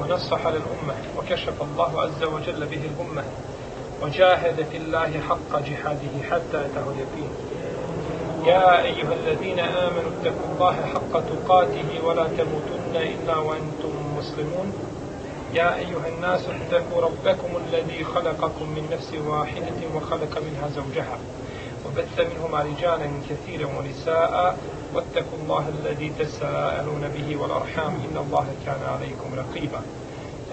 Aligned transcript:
ونصح 0.00 0.46
للأمة 0.46 0.94
وكشف 1.18 1.62
الله 1.62 2.00
عز 2.00 2.22
وجل 2.24 2.66
به 2.66 2.80
الأمة 2.90 3.24
وجاهد 4.02 4.66
في 4.70 4.76
الله 4.76 5.20
حق 5.28 5.58
جهاده 5.58 6.14
حتى 6.30 6.58
أتاه 6.66 6.86
اليقين. 6.90 7.30
يا 8.46 8.82
أيها 8.82 9.12
الذين 9.12 9.58
آمنوا 9.58 10.10
اتقوا 10.20 10.48
الله 10.54 10.74
حق 10.94 11.12
تقاته 11.12 12.04
ولا 12.04 12.24
تموتن 12.24 12.96
إلا 12.96 13.36
وأنتم 13.36 13.92
مسلمون. 14.18 14.72
يا 15.54 15.74
أيها 15.74 16.08
الناس 16.16 16.40
اتقوا 16.48 17.02
ربكم 17.02 17.48
الذي 17.66 18.04
خلقكم 18.04 18.66
من 18.76 18.88
نفس 18.92 19.14
واحدة 19.26 19.80
وخلق 19.94 20.38
منها 20.38 20.68
زوجها. 20.68 21.18
وبث 21.96 22.20
منهما 22.20 22.62
رجالا 22.62 23.10
كثيرا 23.30 23.66
ونساء 23.66 24.58
واتقوا 24.94 25.38
الله 25.42 25.68
الذي 25.68 26.12
تساءلون 26.18 27.08
به 27.08 27.36
والأرحام 27.36 27.94
إن 27.94 28.16
الله 28.16 28.46
كان 28.66 28.80
عليكم 28.94 29.34
رقيبا. 29.34 29.80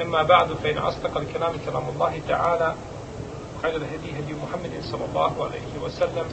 أما 0.01 0.23
بعد 0.23 0.53
فإن 0.63 0.77
أصدق 0.77 1.17
الكلام 1.17 1.53
كلام 1.65 1.83
الله 1.89 2.21
تعالى 2.27 2.75
خير 3.61 3.75
الهدي 3.75 4.11
هدي 4.19 4.33
محمد 4.33 4.71
صلى 4.83 5.05
الله 5.05 5.43
عليه 5.43 5.83
وسلم 5.83 6.25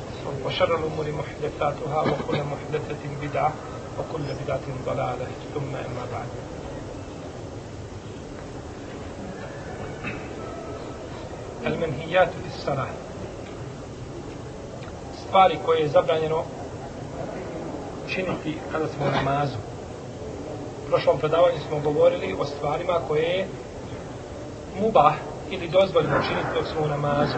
وشر 0.44 0.78
الأمور 0.78 1.06
محدثاتها 1.12 2.00
وكل 2.00 2.38
محدثة 2.42 3.02
بدعة 3.22 3.52
وكل 3.98 4.22
بدعة 4.44 4.66
ضلالة. 4.86 5.26
ثم 5.54 5.74
أما 5.76 6.06
بعد. 6.12 6.28
المنهيات 11.66 12.28
في 12.28 12.58
الصلاة. 12.58 13.09
Stvari 15.30 15.58
koje 15.66 15.80
je 15.80 15.88
zabranjeno 15.88 16.42
činiti 18.08 18.58
kada 18.72 18.86
smo 18.86 19.06
u 19.06 19.10
namazu. 19.10 19.56
U 20.86 20.88
prošlom 20.88 21.18
predavanju 21.18 21.58
smo 21.68 21.80
govorili 21.80 22.36
o 22.38 22.44
stvarima 22.44 23.00
koje 23.08 23.22
je 23.22 23.48
mubah 24.80 25.14
ili 25.50 25.68
dozvoljeno 25.68 26.22
činiti 26.28 26.54
dok 26.54 26.66
smo 26.66 26.82
u 26.84 26.88
namazu. 26.88 27.36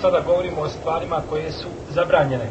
Sada 0.00 0.20
govorimo 0.20 0.60
o 0.60 0.68
stvarima 0.68 1.22
koje 1.30 1.52
su 1.52 1.68
zabranjene. 1.90 2.50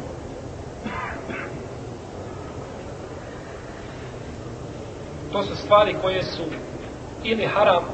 To 5.32 5.42
su 5.42 5.56
stvari 5.56 5.96
koje 6.02 6.22
su 6.22 6.42
ili 7.24 7.46
haram 7.46 7.84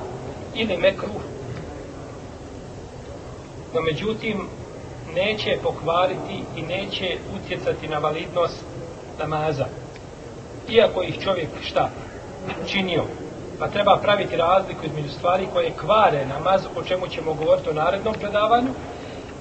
ili 0.55 0.77
mekruh. 0.77 1.23
No 3.75 3.81
međutim, 3.81 4.58
neće 5.14 5.59
pokvariti 5.62 6.42
i 6.56 6.62
neće 6.62 7.17
utjecati 7.37 7.89
na 7.89 7.98
validnost 7.98 8.64
namaza. 9.19 9.67
Iako 10.69 11.03
ih 11.03 11.19
čovjek 11.25 11.48
šta? 11.62 11.91
Činio. 12.67 13.05
Pa 13.59 13.69
treba 13.69 13.97
praviti 13.97 14.37
razliku 14.37 14.87
između 14.87 15.09
stvari 15.09 15.47
koje 15.53 15.73
kvare 15.81 16.27
namaz, 16.27 16.62
o 16.77 16.83
čemu 16.83 17.09
ćemo 17.09 17.34
govoriti 17.34 17.70
u 17.70 17.75
narednom 17.75 18.15
predavanju, 18.15 18.69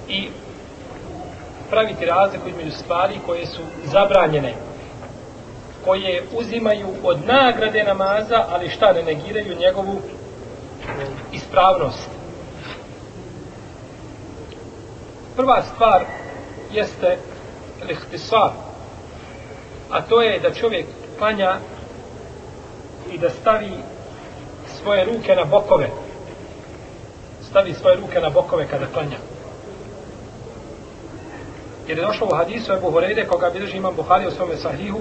i 0.08 0.28
praviti 1.70 2.04
razliku 2.04 2.48
između 2.48 2.70
stvari 2.70 3.14
koje 3.26 3.46
su 3.46 3.60
zabranjene, 3.84 4.54
koje 5.84 6.22
uzimaju 6.32 6.86
od 7.02 7.26
nagrade 7.26 7.84
namaza, 7.84 8.44
ali 8.50 8.70
šta 8.70 8.92
ne 8.92 9.02
negiraju 9.02 9.58
njegovu 9.58 10.00
ispravnost. 11.32 12.17
Prva 15.38 15.62
stvar 15.62 16.04
jeste 16.70 17.18
lihtisar, 17.88 18.50
a 19.90 20.02
to 20.02 20.22
je 20.22 20.38
da 20.40 20.54
čovjek 20.54 20.86
klanja 21.18 21.56
i 23.10 23.18
da 23.18 23.30
stavi 23.30 23.72
svoje 24.82 25.04
ruke 25.04 25.34
na 25.36 25.44
bokove. 25.44 25.90
Stavi 27.50 27.74
svoje 27.74 27.96
ruke 27.96 28.20
na 28.20 28.30
bokove 28.30 28.66
kada 28.70 28.86
klanja. 28.86 29.16
Jer 31.88 31.98
je 31.98 32.06
došlo 32.06 32.26
u 32.26 32.34
hadisu 32.34 32.72
Ebu 32.72 32.90
Horejde, 32.90 33.26
koga 33.26 33.50
bilježi 33.50 33.76
imam 33.76 33.94
Buhari 33.96 34.26
u 34.26 34.30
svome 34.30 34.56
sahihu, 34.56 35.00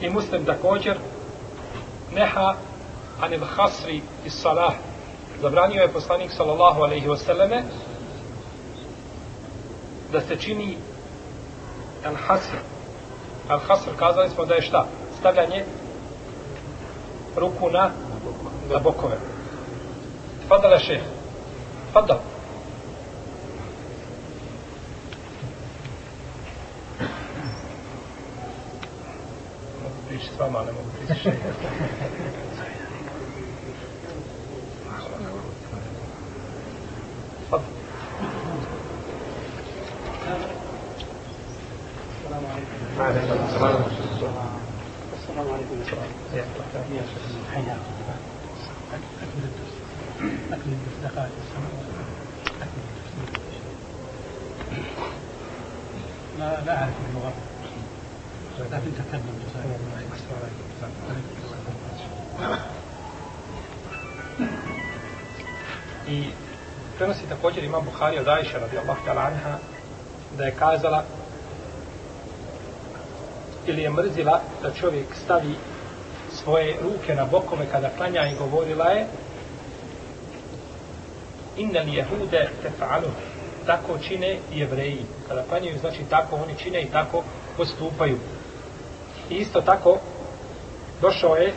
i 0.00 0.10
muslim 0.10 0.44
također, 0.44 0.96
neha 2.14 2.54
anil 3.20 3.44
hasri 3.56 4.00
iz 4.24 4.32
salah. 4.32 4.72
Zabranio 5.42 5.82
je 5.82 5.88
poslanik 5.92 6.30
sallallahu 6.36 6.82
alaihi 6.82 7.08
wasallame 7.08 7.62
da 10.12 10.20
se 10.20 10.36
čini 10.36 10.76
al 12.04 12.14
hasr. 12.26 12.56
Al 13.48 13.58
hasr 13.58 13.90
kazali 13.98 14.30
smo 14.30 14.44
da 14.44 14.54
je 14.54 14.62
šta? 14.62 14.86
Stavljanje 15.18 15.64
ruku 17.36 17.70
na, 17.70 17.90
na 18.72 18.78
bokove. 18.78 19.16
Fadala 20.48 20.78
šeh. 20.78 21.00
Fadal. 21.92 22.18
Mogu 29.82 29.94
pričati 30.08 30.34
s 30.36 30.40
vama, 30.40 30.58
ne 30.58 30.72
mogu 30.72 30.88
pričati 30.98 31.36
السلام 43.56 45.46
عليكم 45.52 45.76
لا 56.38 56.60
لا 56.66 56.78
أعرف 56.78 56.94
اللغة 57.08 57.32
لكن 58.58 58.90
تكلم 58.94 59.36
I 66.08 66.30
prenosi 66.98 67.26
također 67.28 67.64
ima 67.64 67.80
Buhari 67.80 68.18
od 68.18 68.28
Aisha 68.28 68.58
radijallahu 68.58 69.04
ta'ala 69.04 69.22
anha 69.22 69.58
da 70.38 70.44
je 70.44 70.50
kazala 70.58 71.04
ili 73.66 73.82
je 73.82 73.90
mrzila 73.90 74.40
da 74.62 74.70
čovjek 74.70 75.06
stavi 75.24 75.54
svoje 76.32 76.76
ruke 76.82 77.14
na 77.14 77.24
bokove 77.24 77.66
kada 77.72 77.90
klanja 77.96 78.26
i 78.26 78.36
govorila 78.38 78.84
je 78.84 79.06
inna 81.56 81.80
li 81.80 81.94
jehude 81.94 82.48
tefa'alu 82.62 83.10
tako 83.66 83.98
čine 83.98 84.38
jevreji. 84.54 85.04
Kada 85.28 85.42
klanjaju 85.42 85.78
znači 85.78 86.04
tako 86.10 86.36
oni 86.36 86.54
čine 86.58 86.82
i 86.82 86.86
tako 86.86 87.22
postupaju. 87.56 88.18
I 89.30 89.34
isto 89.34 89.60
tako 89.60 89.98
došao 91.00 91.36
je 91.36 91.52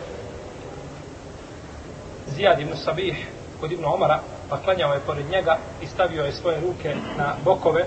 Zijad 2.27 2.59
ibn 2.59 2.75
Sabih 2.77 3.27
kod 3.59 3.71
Ibn 3.71 3.85
Omara 3.85 4.19
pa 4.49 4.57
klanjao 4.57 4.93
je 4.93 4.99
pored 4.99 5.29
njega 5.29 5.57
i 5.81 5.87
stavio 5.87 6.25
je 6.25 6.31
svoje 6.31 6.59
ruke 6.59 6.95
na 7.17 7.35
bokove 7.43 7.85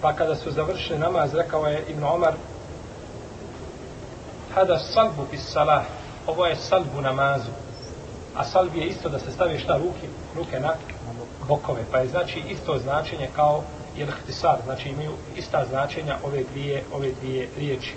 pa 0.00 0.12
kada 0.12 0.34
su 0.34 0.50
završili 0.50 0.98
namaz 0.98 1.34
rekao 1.34 1.66
je 1.66 1.84
Ibn 1.88 2.04
Omar 2.04 2.34
hada 4.54 4.78
salbu 4.78 5.26
bis 5.30 5.52
salah. 5.52 5.84
Ovo 6.26 6.46
je 6.46 6.56
salbu 6.56 7.00
namazu. 7.00 7.50
A 8.36 8.44
salbi 8.44 8.78
je 8.78 8.86
isto 8.86 9.08
da 9.08 9.18
se 9.18 9.30
stavi 9.30 9.58
šta 9.58 9.76
ruke 9.76 10.06
ruke 10.36 10.60
na 10.60 10.74
bokove. 11.48 11.84
Pa 11.92 11.98
je 11.98 12.08
znači 12.08 12.42
isto 12.48 12.78
značenje 12.78 13.28
kao 13.36 13.62
jelhtisar. 13.96 14.58
znači 14.64 14.88
imaju 14.88 15.12
ista 15.36 15.64
značenja 15.70 16.16
ove 16.24 16.44
dvije 16.52 16.84
ove 16.92 17.12
dvije 17.20 17.48
riječi. 17.58 17.94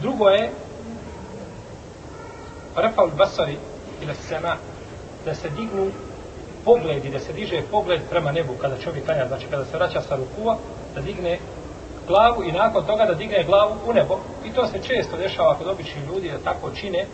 Drugo 0.00 0.28
je 0.28 0.50
Rafal 2.76 3.10
Basari 3.18 3.56
ili 4.02 4.14
Sema 4.14 4.56
da 5.24 5.34
se 5.34 5.50
dignu 5.50 5.90
pogledi, 6.64 7.10
da 7.10 7.18
se 7.18 7.32
diže 7.32 7.62
pogled 7.70 8.00
prema 8.10 8.32
nebu 8.32 8.52
kada 8.60 8.78
čovjek 8.78 9.04
klanja, 9.04 9.28
znači 9.28 9.46
kada 9.50 9.64
se 9.64 9.76
vraća 9.76 10.02
sa 10.02 10.16
rukua, 10.16 10.56
da 10.94 11.00
digne 11.00 11.38
glavu 12.12 12.44
i 12.44 12.52
nakon 12.52 12.84
toga 12.86 13.04
da 13.04 13.14
digne 13.14 13.44
glavu 13.44 13.76
u 13.86 13.92
nebo. 13.92 14.18
I 14.44 14.52
to 14.52 14.66
se 14.66 14.82
često 14.82 15.16
dešava 15.16 15.54
kod 15.54 15.68
običnih 15.68 16.06
ljudi 16.06 16.30
da 16.30 16.38
tako 16.38 16.70
čine, 16.70 17.06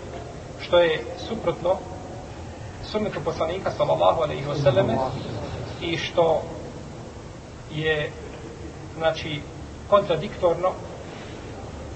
što 0.61 0.79
je 0.79 1.05
suprotno 1.29 1.77
sunnetu 2.85 3.21
poslanika 3.25 3.71
sallallahu 3.71 4.23
alaihi 4.23 4.45
wasallame 4.47 4.97
i 5.81 5.97
što 5.97 6.43
je 7.71 8.11
znači 8.97 9.41
kontradiktorno 9.91 10.73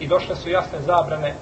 i 0.00 0.06
došle 0.06 0.36
su 0.36 0.50
jasne 0.50 0.78
zabrane 0.86 1.34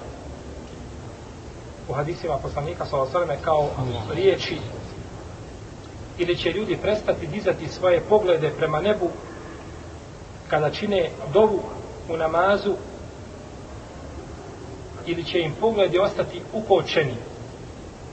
u 1.89 1.93
hadisima 1.93 2.37
poslanika 2.37 2.85
sallallahu 2.85 3.17
alaihi 3.17 3.31
wasallame 3.31 3.45
kao 3.45 3.69
riječi 4.13 4.57
ili 6.17 6.37
će 6.37 6.49
ljudi 6.49 6.77
prestati 6.77 7.27
dizati 7.27 7.67
svoje 7.67 8.01
poglede 8.01 8.49
prema 8.49 8.81
nebu 8.81 9.09
kada 10.51 10.69
čine 10.69 11.09
dovu 11.33 11.63
u 12.09 12.17
namazu 12.17 12.75
ili 15.05 15.23
će 15.23 15.39
im 15.39 15.53
pogledi 15.59 15.99
ostati 15.99 16.41
ukočeni. 16.53 17.15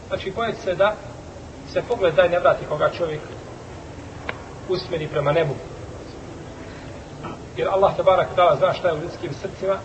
Znači, 0.08 0.32
pojed 0.32 0.54
se 0.64 0.74
da 0.74 0.96
se 1.72 1.82
pogled 1.88 2.14
daj 2.14 2.28
ne 2.28 2.38
vrati 2.38 2.64
koga 2.68 2.90
čovjek 2.90 3.20
usmeri 4.68 5.08
prema 5.08 5.32
nebu. 5.32 5.54
Jer 7.56 7.68
Allah 7.68 7.96
te 7.96 8.02
barak 8.02 8.28
dala 8.36 8.56
zna 8.56 8.72
šta 8.72 8.88
je 8.88 8.94
u 8.94 9.02
ljudskim 9.02 9.30
srcima 9.42 9.78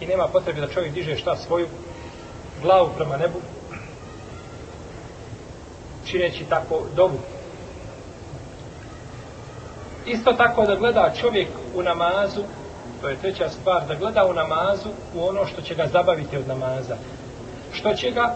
i 0.00 0.06
nema 0.06 0.28
potrebe 0.28 0.60
da 0.60 0.68
čovjek 0.68 0.92
diže 0.92 1.16
šta 1.16 1.36
svoju 1.36 1.66
glavu 2.62 2.90
prema 2.96 3.16
nebu 3.16 3.40
čineći 6.04 6.44
tako 6.44 6.82
dobu. 6.96 7.18
Isto 10.06 10.32
tako 10.32 10.66
da 10.66 10.74
gleda 10.74 11.12
čovjek 11.20 11.48
u 11.74 11.82
namazu, 11.82 12.42
to 13.00 13.08
je 13.08 13.16
treća 13.16 13.48
stvar, 13.48 13.86
da 13.88 13.94
gleda 13.94 14.26
u 14.26 14.32
namazu 14.32 14.88
u 15.14 15.28
ono 15.28 15.46
što 15.46 15.62
će 15.62 15.74
ga 15.74 15.86
zabaviti 15.86 16.36
od 16.36 16.48
namaza. 16.48 16.96
Što 17.72 17.94
će 17.94 18.10
ga 18.10 18.34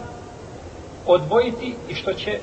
odvojiti 1.05 1.75
i 1.89 1.95
što 1.95 2.13
će 2.13 2.39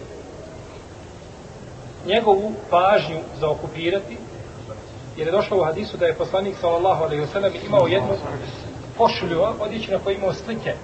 njegovu 2.06 2.52
pažnju 2.70 3.18
zaokupirati, 3.40 4.16
jer 5.16 5.26
je 5.26 5.32
došlo 5.32 5.60
u 5.60 5.64
hadisu 5.64 5.96
da 5.96 6.06
je 6.06 6.14
poslanik 6.14 6.56
sallallahu 6.60 7.04
alaihi 7.04 7.22
wasallam 7.22 7.66
imao 7.66 7.86
jednu 7.86 8.14
košulju 8.98 9.42
odjeću 9.60 9.92
na 9.92 9.98
kojoj 9.98 10.16
imao 10.16 10.34
slike. 10.34 10.74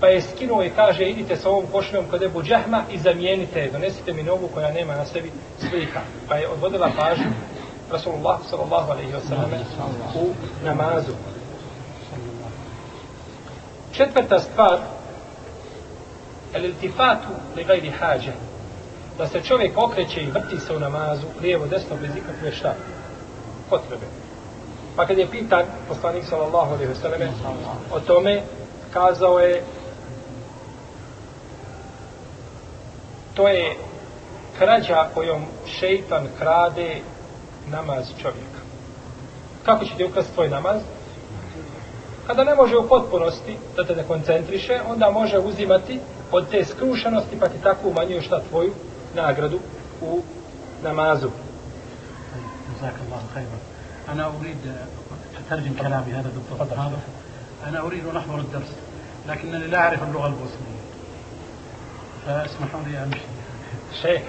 Pa 0.00 0.06
je 0.08 0.22
skinuo 0.22 0.64
i 0.64 0.70
kaže, 0.70 1.04
idite 1.04 1.36
sa 1.36 1.48
ovom 1.48 1.66
košuljom 1.72 2.04
kod 2.10 2.22
Ebu 2.22 2.42
Džahma 2.42 2.82
i 2.92 2.98
zamijenite 2.98 3.60
je, 3.60 3.70
donesite 3.70 4.12
mi 4.12 4.22
novu 4.22 4.48
koja 4.54 4.72
nema 4.72 4.94
na 4.94 5.04
sebi 5.04 5.32
slika. 5.70 6.00
Pa 6.28 6.36
je 6.36 6.48
odvodila 6.48 6.90
pažnju 6.98 7.24
Rasulullah 7.90 8.38
sallallahu 8.50 8.92
alaihi 8.92 9.12
wasallam 9.12 9.50
u 10.14 10.34
namazu. 10.64 11.12
Četvrta 13.92 14.38
stvar, 14.40 14.78
el-iltifatu 16.54 17.28
li 17.56 17.64
gajri 17.64 17.90
hađa, 17.90 18.32
da 19.18 19.28
se 19.28 19.42
čovjek 19.42 19.78
okreće 19.78 20.22
i 20.22 20.30
vrti 20.30 20.60
se 20.60 20.76
u 20.76 20.80
namazu, 20.80 21.26
lijevo, 21.42 21.66
desno, 21.66 21.96
bez 22.00 22.16
ikakve 22.16 22.52
šta, 22.52 22.74
potrebe. 23.70 24.06
Pa 24.96 25.06
kad 25.06 25.18
je 25.18 25.30
pitan 25.30 25.64
poslanik 25.88 26.24
sallallahu 26.24 26.74
alaihi 26.74 26.92
wasallam 26.92 27.28
o 27.92 28.00
tome, 28.00 28.42
kazao 28.92 29.38
je 29.38 29.62
to 33.34 33.48
je 33.48 33.76
krađa 34.58 35.08
kojom 35.14 35.42
šeitan 35.66 36.28
krade 36.38 37.00
namaz 37.70 38.06
čovjeka. 38.22 38.60
Kako 39.64 39.84
će 39.84 39.94
ti 39.96 40.04
ukrasti 40.04 40.34
tvoj 40.34 40.48
namaz? 40.48 40.80
Kada 42.26 42.44
ne 42.44 42.54
može 42.54 42.76
u 42.76 42.88
potpunosti 42.88 43.56
da 43.76 43.84
te 43.84 43.96
ne 43.96 44.02
koncentriše, 44.02 44.80
onda 44.88 45.10
može 45.10 45.38
uzimati 45.38 46.00
od 46.32 46.48
te 46.50 46.64
skrušenosti 46.64 47.40
pa 47.40 47.48
ti 47.48 47.58
tako 47.62 47.88
umanjuje 47.88 48.22
šta 48.22 48.40
tvoju 48.50 48.72
nagradu 49.14 49.58
u 50.00 50.22
namazu. 50.82 51.30
جزاك 52.74 52.94
الله 53.06 53.22
خيرا 53.34 53.58
أنا 54.08 54.26
أريد 54.26 54.72
أترجم 55.46 55.74
كلامي 55.74 56.12
هذا 56.12 56.30
دكتور 56.38 56.66
هذا 56.66 56.98
أنا 57.68 57.80
أريد 57.80 58.06
أن 58.06 58.16
أحضر 58.16 58.38
الدرس 58.38 58.72
لكنني 59.28 59.66
لا 59.66 59.78
أعرف 59.78 60.02
اللغة 60.02 60.26
البوسنية 60.26 60.84
فاسمحوا 62.26 62.80
لي 62.86 63.02
أمشي 63.04 63.20
شيخ 64.01 64.21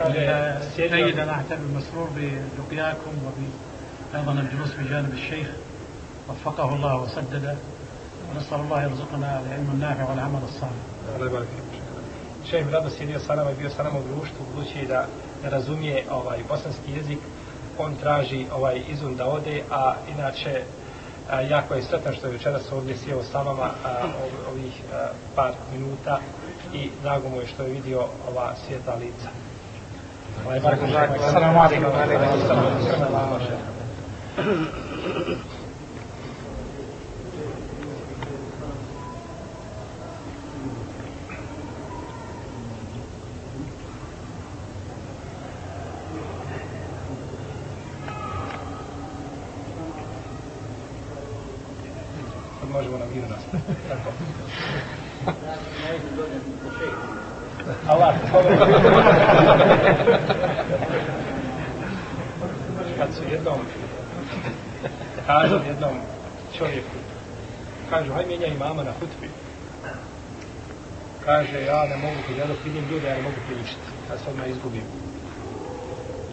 جيد 0.76 1.18
أنا 1.18 1.32
أعتبر 1.32 1.64
مسرور 1.76 2.08
بلقياكم 2.16 3.10
وأيضا 4.14 4.32
الجلوس 4.32 4.70
بجانب 4.78 5.12
الشيخ 5.12 5.48
وفقه 6.28 6.74
الله 6.74 7.02
وسدده 7.02 7.54
ونسأل 8.30 8.60
الله 8.60 8.82
يرزقنا 8.82 9.40
العلم 9.40 9.70
النافع 9.74 10.10
والعمل 10.10 10.40
الصالح. 10.48 10.82
الله 11.16 11.26
يبارك 11.26 11.46
فيك. 11.46 11.80
Šejh 12.50 12.70
Rado 12.72 12.90
sjedio 12.90 13.20
sa 13.20 13.34
nama 13.34 13.50
i 13.50 13.54
bio 13.54 13.70
sa 13.70 13.82
nama 13.82 13.98
u 13.98 14.02
društvu, 14.02 14.46
budući 14.54 14.86
da 14.86 15.06
ne 15.44 15.50
razumije 15.50 16.04
ovaj 16.10 16.38
bosanski 16.48 16.92
jezik, 16.92 17.18
on 17.78 17.94
traži 17.96 18.46
ovaj 18.52 18.82
izum 18.88 19.16
da 19.16 19.26
ode, 19.26 19.62
a 19.70 19.94
inače 20.14 20.62
a, 21.30 21.40
jako 21.40 21.74
je 21.74 21.82
sretan 21.82 22.14
što 22.14 22.26
je 22.26 22.32
večeras 22.32 22.72
ovdje 22.72 22.96
sjeo 22.96 23.22
sa 23.22 23.42
vama 23.42 23.70
a, 23.84 24.04
ov, 24.04 24.52
ovih 24.52 24.72
a, 24.92 25.08
par 25.36 25.52
minuta 25.72 26.18
i 26.74 26.90
drago 27.02 27.28
mu 27.28 27.40
je 27.40 27.46
što 27.46 27.62
je 27.62 27.70
vidio 27.70 28.06
ova 28.28 28.54
svijeta 28.66 28.94
lica. 28.94 29.28
Ovaj, 30.45 30.59
Assalamu 31.27 31.59
alaikum. 31.59 31.91
Sad 52.59 52.69
možemo 52.69 52.97
na 52.97 53.05
miru 53.05 53.27
nastaviti. 53.29 53.73
Tako. 53.89 54.11
Allah, 57.87 58.15
kad 62.97 63.07
su 63.13 63.23
jednom 63.31 63.59
kažu 65.27 65.55
jednom 65.67 65.95
čovjeku 66.57 66.95
kažu 67.89 68.13
haj 68.13 68.25
mijenja 68.25 68.47
imama 68.47 68.83
na 68.83 68.91
hutbi. 68.99 69.29
Kaže 71.25 71.61
ja 71.61 71.85
ne 71.85 71.97
mogu 71.97 72.15
ti 72.27 72.39
ja 72.39 72.47
dok 72.47 72.57
vidim 72.65 72.85
ljude 72.91 73.07
ja 73.07 73.15
ne 73.15 73.21
mogu 73.21 73.35
priličiti. 73.47 73.87
ja 74.09 74.17
se 74.17 74.29
odmah 74.29 74.49
izgubim. 74.49 74.83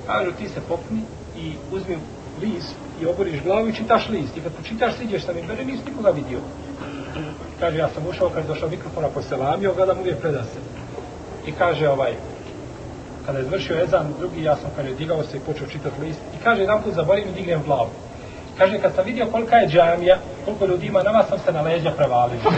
Kažu 0.07 0.33
ti 0.33 0.49
se 0.49 0.61
popni 0.69 1.03
i 1.37 1.55
uzmi 1.73 1.99
list 2.41 2.75
i 3.03 3.07
oboriš 3.07 3.43
glavu 3.43 3.69
i 3.69 3.75
čitaš 3.75 4.09
list. 4.09 4.37
I 4.37 4.41
kad 4.41 4.53
pročitaš 4.53 4.95
siđeš 4.99 5.25
sa 5.25 5.33
mi 5.33 5.43
bere 5.43 5.65
nisi 5.65 5.83
nikoga 5.87 6.11
vidio. 6.11 6.41
Kaže 7.61 7.79
ja 7.79 7.89
sam 7.95 8.07
ušao 8.07 8.29
kad 8.29 8.45
je 8.45 8.49
došao 8.49 8.69
mikrofona 8.69 9.09
poselamio 9.09 9.75
gledam 9.75 9.99
uvijek 9.99 10.25
je 10.25 10.33
se 10.33 10.72
i 11.47 11.53
kaže 11.53 11.89
ovaj 11.89 12.15
kada 13.27 13.39
je 13.39 13.45
završio 13.45 13.81
ezan 13.83 14.15
drugi 14.19 14.43
ja 14.43 14.57
sam 14.57 14.71
kad 14.77 14.87
je 14.87 14.95
digao 14.95 15.23
se 15.23 15.37
i 15.37 15.41
počeo 15.41 15.67
čitati 15.67 16.01
list. 16.01 16.21
I 16.35 16.39
kaže 16.45 16.61
jedan 16.61 16.83
put 16.83 16.95
zaborim 16.95 17.29
i 17.29 17.33
dignem 17.33 17.63
glavu. 17.63 17.91
Kaže 18.59 18.79
kad 18.79 18.95
sam 18.95 19.05
vidio 19.05 19.27
kolika 19.27 19.57
je 19.57 19.69
džamija 19.69 20.19
koliko 20.45 20.67
ljudi 20.67 20.87
ima 20.87 21.03
na 21.03 21.11
vas 21.11 21.29
sam 21.29 21.39
se 21.39 21.53
na 21.53 21.61
leđa 21.61 21.91
prevalio. 21.91 22.39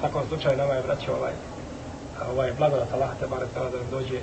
Svakom 0.00 0.22
slučaju 0.28 0.56
nama 0.56 0.74
je 0.74 0.82
vraćao 0.82 1.16
ovaj 1.16 1.32
ovaj 2.34 2.52
blagodat 2.58 2.92
Allah 2.92 3.10
te 3.20 3.26
bare 3.26 3.46
da 3.54 3.60
nam 3.60 3.90
dođe. 3.90 4.18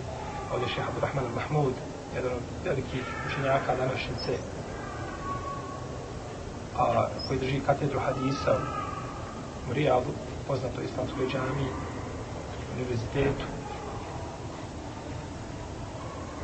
Ovdje 0.53 0.67
šeha 0.67 0.87
Abdurrahman 0.87 1.25
Mahmud 1.35 1.73
jedan 2.15 2.31
od 2.31 2.41
velikih 2.65 3.03
učenjaka 3.27 3.75
današnjice 3.75 4.31
a, 6.77 7.07
koji 7.27 7.39
drži 7.39 7.59
katedru 7.65 7.99
hadisa 7.99 8.57
u 9.69 9.73
Rijadu, 9.73 10.11
poznato 10.47 10.81
islamskoj 10.81 11.27
džami, 11.27 11.67
univerzitetu. 12.75 13.45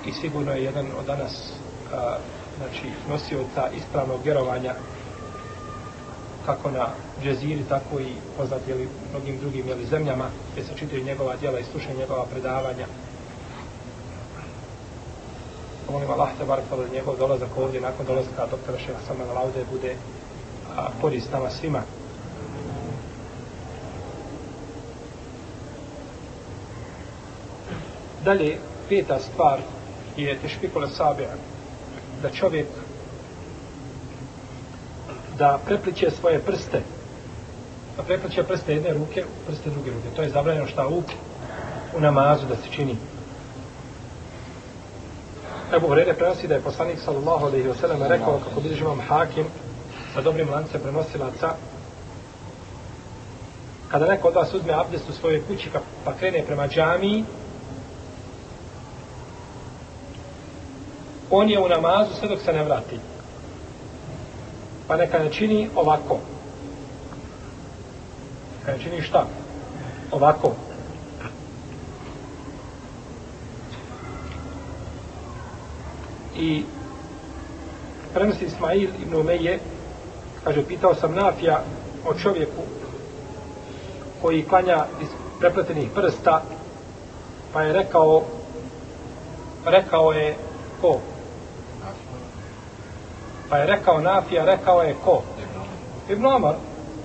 I 0.05 0.11
sigurno 0.11 0.51
je 0.51 0.63
jedan 0.63 0.85
od 0.99 1.05
danas 1.05 1.53
a, 1.93 2.17
znači, 2.57 2.91
nosioca 3.09 3.69
ispravnog 3.77 4.19
vjerovanja 4.23 4.73
kako 6.45 6.71
na 6.71 6.87
džeziri, 7.23 7.63
tako 7.69 7.99
i 7.99 8.13
poznat 8.37 8.67
jeli, 8.67 8.87
mnogim 9.11 9.37
drugim 9.39 9.67
jeli, 9.67 9.85
zemljama, 9.85 10.29
gdje 10.51 10.63
se 10.63 10.77
čitaju 10.77 11.03
njegova 11.03 11.35
djela 11.35 11.59
i 11.59 11.63
slušaju 11.63 11.97
njegova 11.97 12.25
predavanja. 12.25 12.87
Molim 15.91 16.11
Allah 16.11 16.29
te 16.37 16.45
bar 16.45 16.59
da 16.69 16.93
njegov 16.93 17.17
dolazak 17.17 17.57
ovdje 17.57 17.81
nakon 17.81 18.05
dolazaka 18.05 18.45
doktora 18.51 18.77
Šeha 18.77 18.99
Samana 19.07 19.33
Laude 19.33 19.65
bude 19.71 19.95
a, 20.77 20.87
korist 21.01 21.31
nama 21.31 21.49
svima. 21.49 21.81
Dalje, 28.23 28.57
peta 28.89 29.19
stvar 29.19 29.59
je 30.17 30.37
tešpikule 30.39 30.89
sabija, 30.89 31.29
da 32.21 32.29
čovjek 32.29 32.67
da 35.37 35.59
prepliče 35.65 36.11
svoje 36.11 36.39
prste, 36.39 36.81
da 37.97 38.03
prepliče 38.03 38.43
prste 38.43 38.73
jedne 38.73 38.93
ruke, 38.93 39.23
prste 39.47 39.69
druge 39.69 39.91
ruke. 39.91 40.15
To 40.15 40.21
je 40.21 40.29
zabranjeno 40.29 40.67
šta 40.67 40.87
u, 40.87 41.03
u 41.97 41.99
namazu 41.99 42.45
da 42.47 42.55
se 42.55 42.71
čini. 42.71 43.10
Ebu 45.75 45.87
Hrede 45.87 46.13
prenosi 46.13 46.47
da 46.47 46.55
je 46.55 46.61
poslanik 46.61 46.99
sallallahu 47.05 47.45
alaihi 47.45 47.67
wa 47.67 47.75
sallam 47.81 48.03
rekao 48.03 48.39
kako 48.39 48.61
bi 48.61 48.77
imam 48.79 48.99
hakim 49.07 49.45
sa 50.13 50.21
dobrim 50.21 50.49
lance 50.49 50.79
prenosilaca 50.79 51.49
kada 53.87 54.07
neko 54.07 54.27
od 54.27 54.35
vas 54.35 54.53
uzme 54.53 54.73
abdest 54.73 55.09
u 55.09 55.13
svojoj 55.13 55.43
kući 55.47 55.69
pa, 55.73 55.79
pa 56.05 56.13
krene 56.13 56.43
prema 56.47 56.67
džamiji 56.67 57.23
on 61.31 61.49
je 61.49 61.59
u 61.59 61.67
namazu 61.67 62.13
sve 62.19 62.27
dok 62.27 62.39
se 62.45 62.53
ne 62.53 62.63
vrati. 62.63 62.99
Pa 64.87 64.97
neka 64.97 65.19
ne 65.19 65.31
čini 65.31 65.69
ovako. 65.75 66.19
Neka 68.59 68.77
ne 68.77 68.83
čini 68.83 69.01
šta? 69.01 69.25
Ovako. 70.11 70.51
I 76.35 76.63
prenosi 78.13 78.45
Ismail 78.45 78.89
ibn 79.01 79.15
Umeje 79.15 79.59
kaže 80.43 80.63
pitao 80.67 80.95
sam 80.95 81.15
Nafija 81.15 81.63
o 82.07 82.13
čovjeku 82.13 82.61
koji 84.21 84.43
klanja 84.43 84.85
iz 85.01 85.07
prepletenih 85.39 85.89
prsta 85.95 86.41
pa 87.53 87.61
je 87.61 87.73
rekao 87.73 88.23
rekao 89.65 90.11
je 90.11 90.35
ko? 90.81 90.99
Pa 93.49 93.57
je 93.57 93.65
rekao 93.65 94.01
Nafija 94.01 94.45
rekao 94.45 94.81
je 94.81 94.95
ko? 95.05 95.21
Ibn 96.09 96.25
Omar. 96.25 96.55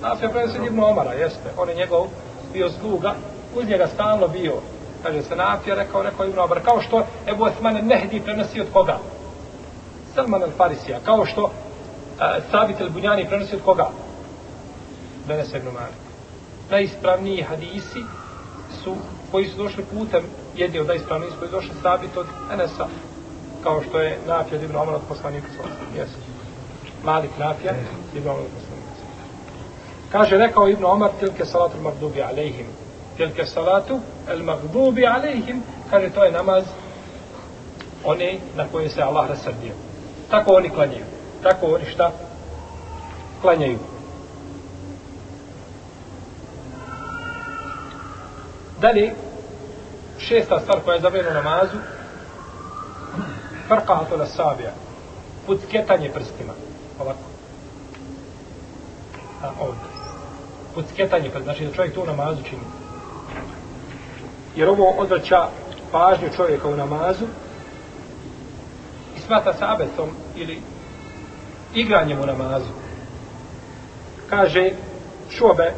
Nafija 0.01 0.29
prenosi 0.29 0.57
Ibn 0.67 0.79
Omara 0.79 1.13
jeste. 1.13 1.49
On 1.57 1.69
je 1.69 1.75
njegov 1.75 2.07
bio 2.53 2.69
sluga. 2.69 3.13
Uz 3.55 3.67
njega 3.67 3.87
stalno 3.87 4.27
bio. 4.27 4.53
Kaže 5.03 5.21
se 5.21 5.35
Nafija 5.35 5.75
rekao 5.75 6.03
rekao 6.03 6.25
Ibn 6.25 6.39
Omar. 6.39 6.59
Kao 6.63 6.81
što 6.81 7.05
Ebu 7.27 7.43
Osman 7.43 7.75
Nehdi 7.83 8.21
prenosi 8.21 8.61
od 8.61 8.67
koga? 8.73 8.97
Salman 10.17 10.41
al-Farisija, 10.43 10.99
kao 11.05 11.25
što 11.25 11.43
uh, 11.43 11.51
Sabit 12.51 12.79
al-Bunjani 12.79 13.27
prenosi 13.27 13.55
od 13.55 13.61
koga? 13.61 13.89
Benes 15.27 15.49
ibn 15.49 15.65
Malik. 15.65 16.01
Najispravniji 16.71 17.41
hadisi 17.41 18.01
su, 18.83 18.95
koji 19.31 19.45
su 19.45 19.57
došli 19.57 19.83
putem, 19.83 20.23
jedni 20.55 20.79
od 20.79 20.87
najispravnijih 20.87 21.33
koji 21.39 21.49
su 21.49 21.55
došli 21.55 21.71
Sabit 21.81 22.17
od 22.17 22.25
Enesa, 22.53 22.87
kao 23.63 23.83
što 23.83 23.99
je 23.99 24.17
Nafija 24.27 24.61
ibn 24.61 24.75
Omar 24.75 24.95
od 24.95 25.01
poslanika 25.09 25.47
Yes. 25.97 26.09
Malik 27.03 27.31
Nafija 27.39 27.73
ibn 28.15 28.29
Omar 28.29 28.41
od 28.41 28.51
poslanika 28.59 28.87
Kaže, 30.11 30.37
rekao 30.37 30.69
Ibn 30.69 30.85
Omar, 30.85 31.09
tilke 31.19 31.45
salatu 31.45 31.77
magdubi 31.81 32.21
alejhim. 32.21 32.67
Tilke 33.17 33.45
salatu 33.45 33.99
el 34.29 34.43
magdubi 34.43 35.05
alejhim. 35.07 35.63
Kaže, 35.89 36.09
to 36.09 36.23
je 36.23 36.31
namaz 36.31 36.63
one 38.03 38.37
na 38.55 38.67
koje 38.71 38.89
se 38.89 39.01
Allah 39.01 39.29
rasrdio. 39.29 39.86
Tako 40.29 40.51
oni 40.51 40.69
klanjaju. 40.69 41.05
Tako 41.43 41.65
oni 41.65 41.85
šta? 41.85 42.11
Klanjaju. 43.41 43.79
Dalje, 48.81 49.13
šesta 50.19 50.59
stvar 50.59 50.79
koja 50.85 50.95
je 50.95 51.01
zabranjena 51.01 51.33
namazu, 51.33 51.77
farqahatu 53.67 54.17
na 54.17 54.25
sabija, 54.25 54.71
pucketanje 55.45 56.11
prstima. 56.13 56.53
Ovako. 56.99 57.19
A 59.43 59.49
ovdje. 59.59 59.81
Pucketanje 60.75 61.29
prstima. 61.29 61.43
Znači 61.43 61.65
da 61.65 61.73
čovjek 61.73 61.93
to 61.93 62.01
u 62.01 62.05
namazu 62.05 62.43
čini. 62.43 62.61
Jer 64.55 64.69
ovo 64.69 64.89
odvraća 64.89 65.47
pažnju 65.91 66.29
čovjeka 66.35 66.67
u 66.67 66.75
namazu, 66.75 67.25
smata 69.27 69.53
sa 69.53 69.71
abetom 69.73 70.09
ili 70.35 70.61
igranjem 71.75 72.19
u 72.19 72.25
namazu. 72.25 72.71
Kaže 74.29 74.71
Šobe 75.29 75.73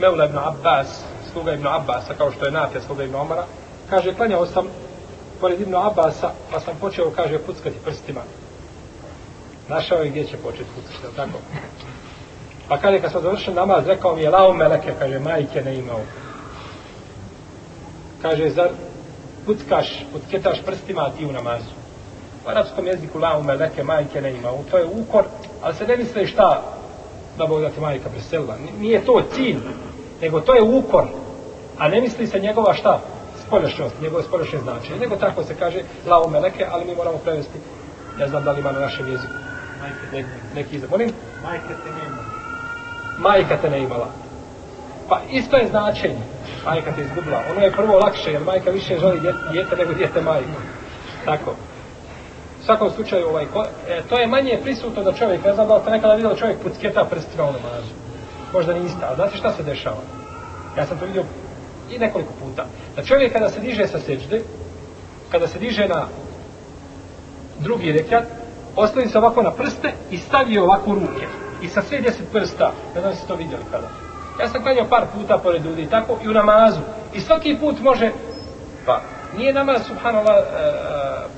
Meula 0.00 0.24
ibn 0.24 0.38
Abbas, 0.38 1.04
sluga 1.32 1.52
ibn 1.52 1.66
Abbasa, 1.66 2.14
kao 2.18 2.32
što 2.32 2.44
je 2.44 2.50
Nafja 2.50 2.80
sluga 2.80 3.04
ibn 3.04 3.14
Omara, 3.14 3.44
kaže, 3.90 4.14
klanjao 4.14 4.46
sam 4.46 4.66
pored 5.40 5.60
ibn 5.60 5.74
Abbasa, 5.74 6.32
pa 6.50 6.60
sam 6.60 6.74
počeo, 6.80 7.10
kaže, 7.10 7.38
puckati 7.38 7.76
prstima. 7.84 8.20
Našao 9.68 9.98
je 9.98 10.10
gdje 10.10 10.24
će 10.24 10.36
početi 10.36 10.70
puckati, 10.74 11.16
tako? 11.16 11.38
Pa 12.68 12.78
kaže, 12.78 13.00
kad 13.00 13.12
sam 13.12 13.22
završen 13.22 13.54
namaz, 13.54 13.86
rekao 13.86 14.16
mi 14.16 14.22
je, 14.22 14.30
lao 14.30 14.52
meleke, 14.52 14.94
kaže, 14.98 15.18
majke 15.18 15.62
ne 15.62 15.74
imao. 15.74 16.00
Kaže, 18.22 18.50
zar 18.50 18.68
puckaš, 19.46 20.04
pucketaš 20.12 20.62
prstima, 20.66 21.02
a 21.02 21.10
ti 21.10 21.26
u 21.26 21.32
namazu? 21.32 21.81
U 22.46 22.48
arapskom 22.48 22.86
jeziku 22.86 23.18
la 23.18 23.38
ume 23.38 23.54
leke 23.54 23.82
majke 23.82 24.20
ne 24.20 24.30
ima. 24.30 24.48
To 24.70 24.78
je 24.78 24.84
ukor, 24.84 25.24
ali 25.62 25.74
se 25.74 25.86
ne 25.86 25.96
misle 25.96 26.26
šta 26.26 26.62
da 27.38 27.46
Bog 27.46 27.60
da 27.60 27.70
ti 27.70 27.80
majka 27.80 28.08
preselila. 28.08 28.56
Nije 28.80 29.04
to 29.04 29.22
cilj, 29.34 29.58
nego 30.20 30.40
to 30.40 30.54
je 30.54 30.62
ukor. 30.62 31.04
A 31.78 31.88
ne 31.88 32.00
misli 32.00 32.26
se 32.26 32.40
njegova 32.40 32.74
šta? 32.74 33.00
Spoljašnjost, 33.46 33.94
njegove 34.02 34.22
spoljašnje 34.22 34.58
značenje. 34.58 34.98
Nego 35.00 35.16
tako 35.16 35.44
se 35.44 35.54
kaže 35.54 35.82
la 36.06 36.22
ume 36.22 36.40
leke, 36.40 36.66
ali 36.70 36.84
mi 36.84 36.94
moramo 36.94 37.18
prevesti. 37.18 37.58
Ne 38.18 38.28
znam 38.28 38.44
da 38.44 38.52
li 38.52 38.60
ima 38.60 38.72
na 38.72 38.80
našem 38.80 39.08
jeziku. 39.08 39.32
Nek, 40.12 40.26
neki 40.54 40.76
izraz. 40.76 40.90
Molim? 40.90 41.12
Majka 41.42 41.74
te 41.84 41.90
ne 41.90 42.06
imala. 42.06 42.24
Majka 43.18 43.56
te 43.56 43.70
ne 43.70 43.78
imala. 43.78 44.08
Pa 45.08 45.20
isto 45.30 45.56
je 45.56 45.68
značenje. 45.68 46.22
Majka 46.64 46.92
te 46.92 47.02
izgubila. 47.02 47.42
Ono 47.50 47.60
je 47.60 47.72
prvo 47.72 47.98
lakše, 47.98 48.32
jer 48.32 48.42
majka 48.42 48.70
više 48.70 48.98
želi 48.98 49.20
djete 49.52 49.76
nego 49.76 49.92
djete 49.92 50.20
majku. 50.20 50.60
Tako. 51.24 51.54
U 52.62 52.64
svakom 52.64 52.90
slučaju, 52.90 53.28
ovaj, 53.28 53.44
e, 53.88 54.02
to 54.08 54.18
je 54.18 54.26
manje 54.26 54.58
prisutno 54.62 55.02
da 55.02 55.12
čovjek, 55.12 55.44
ne 55.44 55.54
znam 55.54 55.68
da 55.68 55.74
li 55.74 55.80
ste 55.80 55.90
nekada 55.90 56.14
vidjeli 56.14 56.38
čovjek 56.38 56.58
pucketa 56.62 57.04
prstima 57.04 57.42
ono 57.42 57.58
u 57.58 57.62
namazu. 57.62 57.92
Možda 58.52 58.74
niste, 58.74 59.04
ali 59.06 59.16
znate 59.16 59.36
šta 59.36 59.52
se 59.52 59.62
dešava? 59.62 60.02
Ja 60.76 60.86
sam 60.86 60.98
to 60.98 61.06
vidio 61.06 61.24
i 61.90 61.98
nekoliko 61.98 62.32
puta. 62.40 62.66
Da 62.96 63.04
čovjek 63.04 63.32
kada 63.32 63.48
se 63.48 63.60
diže 63.60 63.86
sa 63.86 63.98
seđde, 63.98 64.42
kada 65.30 65.48
se 65.48 65.58
diže 65.58 65.88
na 65.88 66.06
drugi 67.58 67.92
rekat, 67.92 68.24
ostavi 68.76 69.08
se 69.08 69.18
ovako 69.18 69.42
na 69.42 69.50
prste 69.50 69.92
i 70.10 70.18
stavi 70.18 70.58
ovako 70.58 70.94
ruke. 70.94 71.26
I 71.62 71.68
sa 71.68 71.82
sve 71.82 72.00
deset 72.00 72.32
prsta, 72.32 72.72
ne 72.94 73.00
znam 73.00 73.14
se 73.14 73.26
to 73.26 73.34
vidjeli 73.34 73.64
kada. 73.70 73.88
Ja 74.40 74.48
sam 74.48 74.62
klanjao 74.62 74.86
par 74.86 75.04
puta 75.14 75.38
pored 75.38 75.64
ljudi, 75.64 75.86
tako 75.86 76.18
i 76.24 76.28
u 76.28 76.32
namazu. 76.32 76.80
I 77.14 77.20
svaki 77.20 77.56
put 77.60 77.80
može, 77.80 78.10
pa, 78.86 79.00
nije 79.36 79.52
namaz, 79.52 79.82
subhanallah, 79.86 80.36
e, 80.36 80.40
e, 80.40 80.72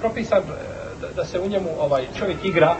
propisan, 0.00 0.38
e, 0.38 0.73
da, 1.16 1.24
se 1.24 1.40
u 1.40 1.48
njemu 1.48 1.68
ovaj 1.80 2.06
čovjek 2.18 2.44
igra, 2.44 2.76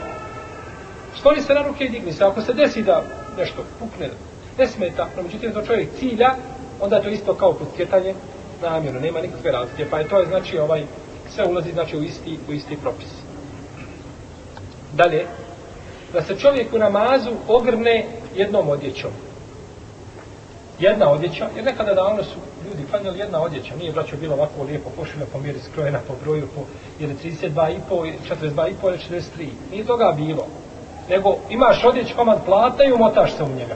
skloni 1.19 1.41
se 1.41 1.55
na 1.55 1.63
ruke 1.63 1.85
i 1.85 1.89
digni 1.89 2.13
se. 2.13 2.25
Ako 2.25 2.43
se 2.43 2.53
desi 2.53 2.83
da 2.83 3.03
nešto 3.39 3.65
pukne, 3.79 4.11
ne 4.59 4.67
smeta, 4.67 5.09
no 5.17 5.23
međutim 5.23 5.53
to 5.53 5.63
čovjek 5.63 5.89
cilja, 5.99 6.35
onda 6.81 6.97
je 6.97 7.03
to 7.03 7.09
isto 7.09 7.35
kao 7.35 7.53
putketanje 7.53 8.15
namjerno, 8.63 9.01
nema 9.01 9.21
nikakve 9.21 9.53
razlike. 9.53 9.87
Pa 9.91 9.99
je 9.99 10.09
to 10.09 10.19
je 10.19 10.27
znači 10.27 10.59
ovaj, 10.59 10.85
sve 11.35 11.45
ulazi 11.45 11.73
znači 11.73 11.97
u 11.97 12.03
isti, 12.03 12.39
u 12.49 12.53
isti 12.53 12.77
propis. 12.77 13.09
Dalje, 14.93 15.27
da 16.13 16.23
se 16.23 16.39
čovjek 16.39 16.73
u 16.73 16.79
namazu 16.79 17.31
ogrne 17.49 18.07
jednom 18.35 18.69
odjećom 18.69 19.11
jedna 20.79 21.11
odjeća, 21.11 21.49
jer 21.57 21.65
nekada 21.65 21.95
davno 21.95 22.23
su 22.23 22.39
ljudi 22.65 22.87
klanjali 22.91 23.19
jedna 23.19 23.43
odjeća, 23.43 23.77
nije 23.77 23.93
braćo 23.93 24.17
bilo 24.17 24.35
ovako 24.35 24.63
lijepo 24.63 24.91
pošljeno 24.97 25.27
po 25.33 25.39
mjeri 25.39 25.59
skrojena 25.71 25.99
po 26.09 26.15
broju, 26.25 26.49
po, 26.55 26.61
je 26.99 27.09
32,5, 27.09 28.13
42,5 28.31 28.89
ili 28.89 28.99
43, 28.99 29.49
nije 29.71 29.85
toga 29.85 30.13
bilo. 30.17 30.47
Nego 31.09 31.37
imaš 31.51 31.85
odjeć 31.85 32.15
komad 32.15 32.45
plata 32.45 32.85
i 32.85 32.93
umotaš 32.93 33.37
se 33.37 33.43
u 33.43 33.49
njega. 33.49 33.75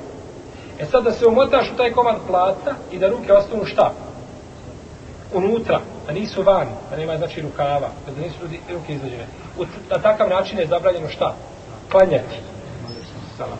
E 0.78 0.84
sad 0.84 1.04
da 1.04 1.12
se 1.12 1.26
umotaš 1.26 1.70
u 1.70 1.76
taj 1.76 1.92
komad 1.92 2.16
plata 2.26 2.74
i 2.92 2.98
da 2.98 3.08
ruke 3.08 3.32
ostanu 3.32 3.64
šta? 3.64 3.92
Unutra, 5.34 5.80
da 6.06 6.12
nisu 6.12 6.42
van, 6.42 6.68
da 6.90 6.96
nema 6.96 7.16
znači 7.16 7.40
rukava, 7.40 7.88
da 8.06 8.22
nisu 8.22 8.36
ljudi, 8.42 8.60
ruke 8.72 8.94
izveđene. 8.94 9.26
U, 9.58 9.64
na 9.90 9.98
takav 9.98 10.28
način 10.28 10.58
je 10.58 10.66
zabranjeno 10.66 11.08
šta? 11.08 11.34
Klanjati. 11.90 12.36
Salam. 13.36 13.58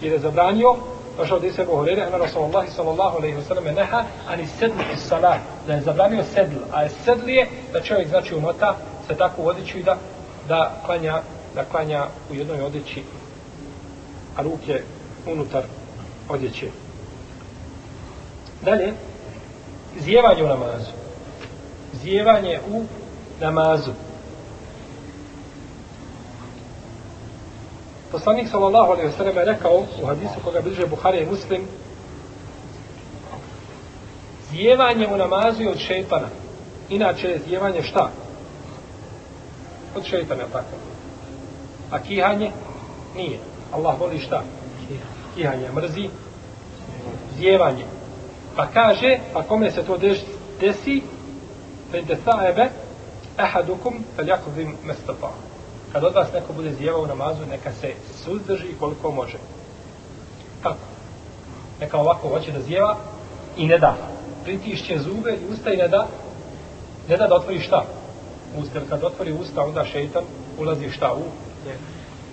Jer 0.00 0.12
je 0.12 0.18
zabranio 0.18 0.76
došao 1.16 1.36
od 1.36 1.44
Isa 1.44 1.64
Buhurire, 1.64 2.02
ana 2.02 2.16
Rasulullah 2.16 2.68
sallallahu 2.76 3.16
alaihi 3.18 3.36
wa 3.36 3.42
sallam 3.48 3.64
neha, 3.64 4.04
ani 4.28 4.46
sedli 4.46 4.84
iz 4.94 5.00
salat, 5.00 5.40
da 5.66 5.72
je 5.72 5.80
zabranio 5.80 6.24
sedl, 6.34 6.58
a 6.72 6.82
je 6.82 6.90
sedl 7.04 7.28
je 7.28 7.48
da 7.72 7.80
čovjek 7.80 8.08
znači 8.08 8.34
umota 8.34 8.76
se 9.06 9.14
tako 9.14 9.42
u 9.42 9.46
odjeću 9.46 9.78
i 9.78 9.82
da, 9.82 9.96
da 10.48 10.72
klanja, 10.86 11.22
da 11.54 11.64
klanja 11.64 12.06
u 12.30 12.34
jednoj 12.34 12.60
odjeći, 12.60 13.02
a 14.36 14.42
ruke 14.42 14.82
unutar 15.26 15.62
odjeće. 16.28 16.66
Dalje, 18.62 18.92
zjevanje 20.00 20.44
u 20.44 20.48
namazu. 20.48 20.90
Zjevanje 21.92 22.60
u 22.70 22.84
namazu. 23.40 23.92
Poslanik 28.12 28.48
sallallahu 28.48 28.92
alejhi 28.92 29.08
ve 29.08 29.16
sellem 29.16 29.36
je 29.36 29.44
rekao 29.44 29.84
u 30.02 30.06
hadisu 30.06 30.34
koga 30.44 30.60
bliže 30.60 30.86
Buhari 30.86 31.18
i 31.18 31.26
Muslim 31.26 31.62
Zjevanje 34.52 35.06
u 35.06 35.16
namazu 35.16 35.62
je 35.62 35.70
od 35.70 35.78
šejtana. 35.78 36.28
Inače 36.90 37.28
je 37.28 37.40
zjevanje 37.48 37.82
šta? 37.82 38.10
Od 39.96 40.04
šejtana, 40.04 40.44
tako. 40.52 40.76
A 41.90 41.98
kihanje? 41.98 42.50
Nije. 43.16 43.38
Allah 43.72 44.00
voli 44.00 44.18
šta? 44.18 44.42
Kihanje 45.34 45.68
mrzi. 45.74 46.08
Zjevanje. 47.36 47.84
Pa 48.56 48.66
kaže, 48.66 49.18
a 49.34 49.42
kome 49.42 49.70
se 49.70 49.82
to 49.82 49.98
desi, 50.60 51.02
fede 51.90 52.16
sa'ebe, 52.24 52.68
ahadukum, 53.36 54.04
fel 54.16 54.28
jakuzim 54.28 54.76
mestapa. 54.84 55.30
Kad 55.92 56.04
od 56.04 56.14
vas 56.14 56.32
neko 56.32 56.52
bude 56.52 56.72
zjevao 56.72 57.02
u 57.02 57.06
namazu, 57.06 57.46
neka 57.50 57.72
se 57.80 57.92
suzdrži 58.24 58.74
koliko 58.80 59.10
može. 59.10 59.38
Kako? 60.62 60.76
Neka 61.80 61.98
ovako 61.98 62.28
hoće 62.28 62.52
da 62.52 62.60
zjeva 62.60 62.96
i 63.56 63.66
ne 63.66 63.78
da. 63.78 63.96
Pritišće 64.44 64.98
zube 64.98 65.32
i 65.32 65.52
usta 65.52 65.72
i 65.72 65.76
ne 65.76 65.88
da, 65.88 66.06
ne 67.08 67.16
da 67.16 67.26
da 67.26 67.34
otvori 67.34 67.60
šta? 67.60 67.84
Usta, 68.58 68.80
kad 68.88 69.04
otvori 69.04 69.32
usta, 69.32 69.64
onda 69.64 69.84
šeitan 69.84 70.22
ulazi 70.58 70.90
šta 70.90 71.14
u? 71.14 71.22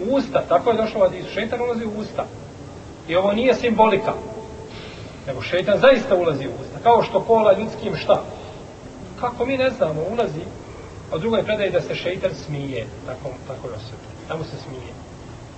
U 0.05 0.15
usta, 0.15 0.41
tako 0.49 0.69
je 0.69 0.77
došlo 0.77 1.01
od 1.01 1.11
šeitan 1.33 1.61
ulazi 1.61 1.85
u 1.85 1.99
usta. 1.99 2.25
I 3.07 3.15
ovo 3.15 3.31
nije 3.31 3.53
simbolika. 3.53 4.13
Nego 5.27 5.41
šeitan 5.41 5.79
zaista 5.79 6.15
ulazi 6.15 6.47
u 6.47 6.51
usta. 6.61 6.79
Kao 6.83 7.03
što 7.03 7.21
kola 7.21 7.53
ljudskim 7.53 7.95
šta? 7.95 8.21
Kako 9.19 9.45
mi 9.45 9.57
ne 9.57 9.69
znamo, 9.69 10.01
ulazi. 10.11 10.41
A 11.11 11.17
drugo 11.17 11.37
je 11.37 11.43
predaj 11.43 11.69
da 11.69 11.81
se 11.81 11.95
šeitan 11.95 12.31
smije. 12.45 12.85
Tako, 13.05 13.29
tako 13.47 13.67
osobi. 13.67 13.75
osjeti. 13.75 14.27
Tamo 14.27 14.43
se 14.43 14.57
smije. 14.67 14.93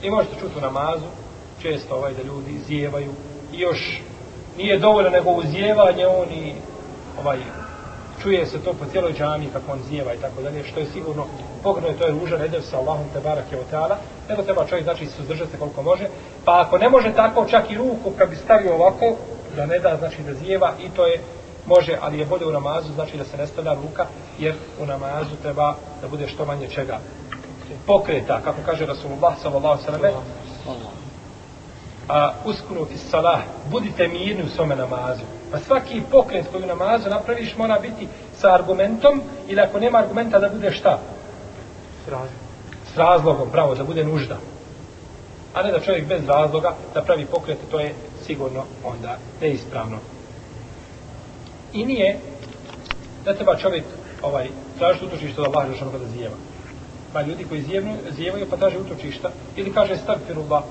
I 0.02 0.10
možete 0.10 0.36
čuti 0.40 0.58
u 0.58 0.62
namazu, 0.62 1.06
često 1.62 1.96
ovaj 1.96 2.14
da 2.14 2.24
ljudi 2.24 2.60
zjevaju. 2.68 3.12
I 3.54 3.60
još 3.60 4.02
nije 4.58 4.80
dovoljno 4.80 5.10
nego 5.10 5.32
uzjevanje 5.32 6.08
oni 6.08 6.56
ovaj 7.20 7.40
čuje 8.22 8.46
se 8.46 8.60
to 8.60 8.74
po 8.74 8.86
cijeloj 8.86 9.14
džami 9.14 9.50
kako 9.54 9.72
on 9.72 9.80
zjeva 9.90 10.14
i 10.14 10.18
tako 10.18 10.42
dalje, 10.42 10.64
što 10.64 10.80
je 10.80 10.86
sigurno 10.86 11.26
pogledno 11.64 12.00
to 12.00 12.06
je 12.06 12.12
ružan 12.12 12.40
redev 12.40 12.62
sa 12.62 12.78
Allahom 12.78 13.06
te 13.14 13.20
barak 13.20 13.52
je 13.52 13.60
oteala, 13.60 13.98
nego 14.30 14.44
treba 14.44 14.68
čovjek 14.68 14.84
znači 14.84 15.06
suzdržati 15.06 15.52
se 15.52 15.58
koliko 15.58 15.84
može, 15.84 16.08
pa 16.46 16.62
ako 16.62 16.78
ne 16.78 16.90
može 16.90 17.14
tako 17.14 17.46
čak 17.46 17.72
i 17.72 17.78
ruku 17.78 18.12
kad 18.18 18.30
bi 18.30 18.36
stavio 18.36 18.76
ovako, 18.76 19.16
da 19.56 19.66
ne 19.66 19.80
da 19.80 19.96
znači 20.00 20.24
da 20.24 20.34
zjeva 20.34 20.74
i 20.80 20.90
to 20.90 21.08
je 21.08 21.20
može, 21.66 21.98
ali 22.02 22.20
je 22.20 22.26
bolje 22.26 22.46
u 22.46 22.52
namazu 22.52 22.94
znači 22.94 23.18
da 23.18 23.24
se 23.24 23.38
ne 23.38 23.48
stavlja 23.48 23.74
ruka, 23.74 24.06
jer 24.40 24.56
u 24.80 24.86
namazu 24.86 25.36
treba 25.42 25.76
da 26.02 26.08
bude 26.08 26.28
što 26.28 26.46
manje 26.46 26.68
čega 26.68 27.00
pokreta, 27.88 28.42
kako 28.44 28.58
kaže 28.66 28.86
Rasulullah 28.86 29.34
sallallahu 29.42 29.84
sallam 29.84 30.24
a 32.08 32.34
uskunu 32.46 32.86
fi 32.86 32.98
salah, 32.98 33.42
budite 33.70 34.08
mirni 34.08 34.44
u 34.44 34.50
svome 34.50 34.76
namazu. 34.76 35.22
Pa 35.52 35.60
svaki 35.60 36.02
pokret 36.12 36.46
koji 36.52 36.64
u 36.64 36.68
namazu 36.68 37.10
napraviš 37.10 37.58
mora 37.58 37.80
biti 37.80 38.08
sa 38.38 38.54
argumentom 38.54 39.22
ili 39.48 39.62
ako 39.62 39.80
nema 39.80 39.98
argumenta 39.98 40.40
da 40.40 40.50
bude 40.50 40.72
šta? 40.72 41.00
S 42.06 42.08
razlogom. 42.08 42.36
S 42.94 42.98
razlogom, 42.98 43.50
pravo, 43.52 43.76
da 43.76 43.84
bude 43.84 44.04
nužda. 44.04 44.38
A 45.54 45.64
ne 45.64 45.72
da 45.72 45.80
čovjek 45.80 46.08
bez 46.08 46.28
razloga 46.28 46.74
da 46.94 47.02
pravi 47.02 47.26
pokret, 47.26 47.58
to 47.72 47.80
je 47.80 47.94
sigurno 48.26 48.64
onda 48.84 49.18
neispravno. 49.42 49.98
I 51.74 51.86
nije 51.86 52.20
da 53.26 53.34
treba 53.34 53.56
čovjek 53.56 53.84
ovaj, 54.22 54.48
tražiti 54.78 55.06
utočište 55.06 55.42
da 55.42 55.48
Allaha 55.48 55.72
Žešanu 55.74 55.92
kada 55.92 56.06
zijeva. 56.06 56.36
Pa 57.14 57.22
ljudi 57.22 57.44
koji 57.44 57.62
zijevaju, 57.62 57.98
zijevaju 58.12 58.48
pa 58.50 58.58
traže 58.58 58.78
utočišta 58.78 59.30
ili 59.56 59.74
kaže 59.74 59.98
stakfirullah 59.98 60.64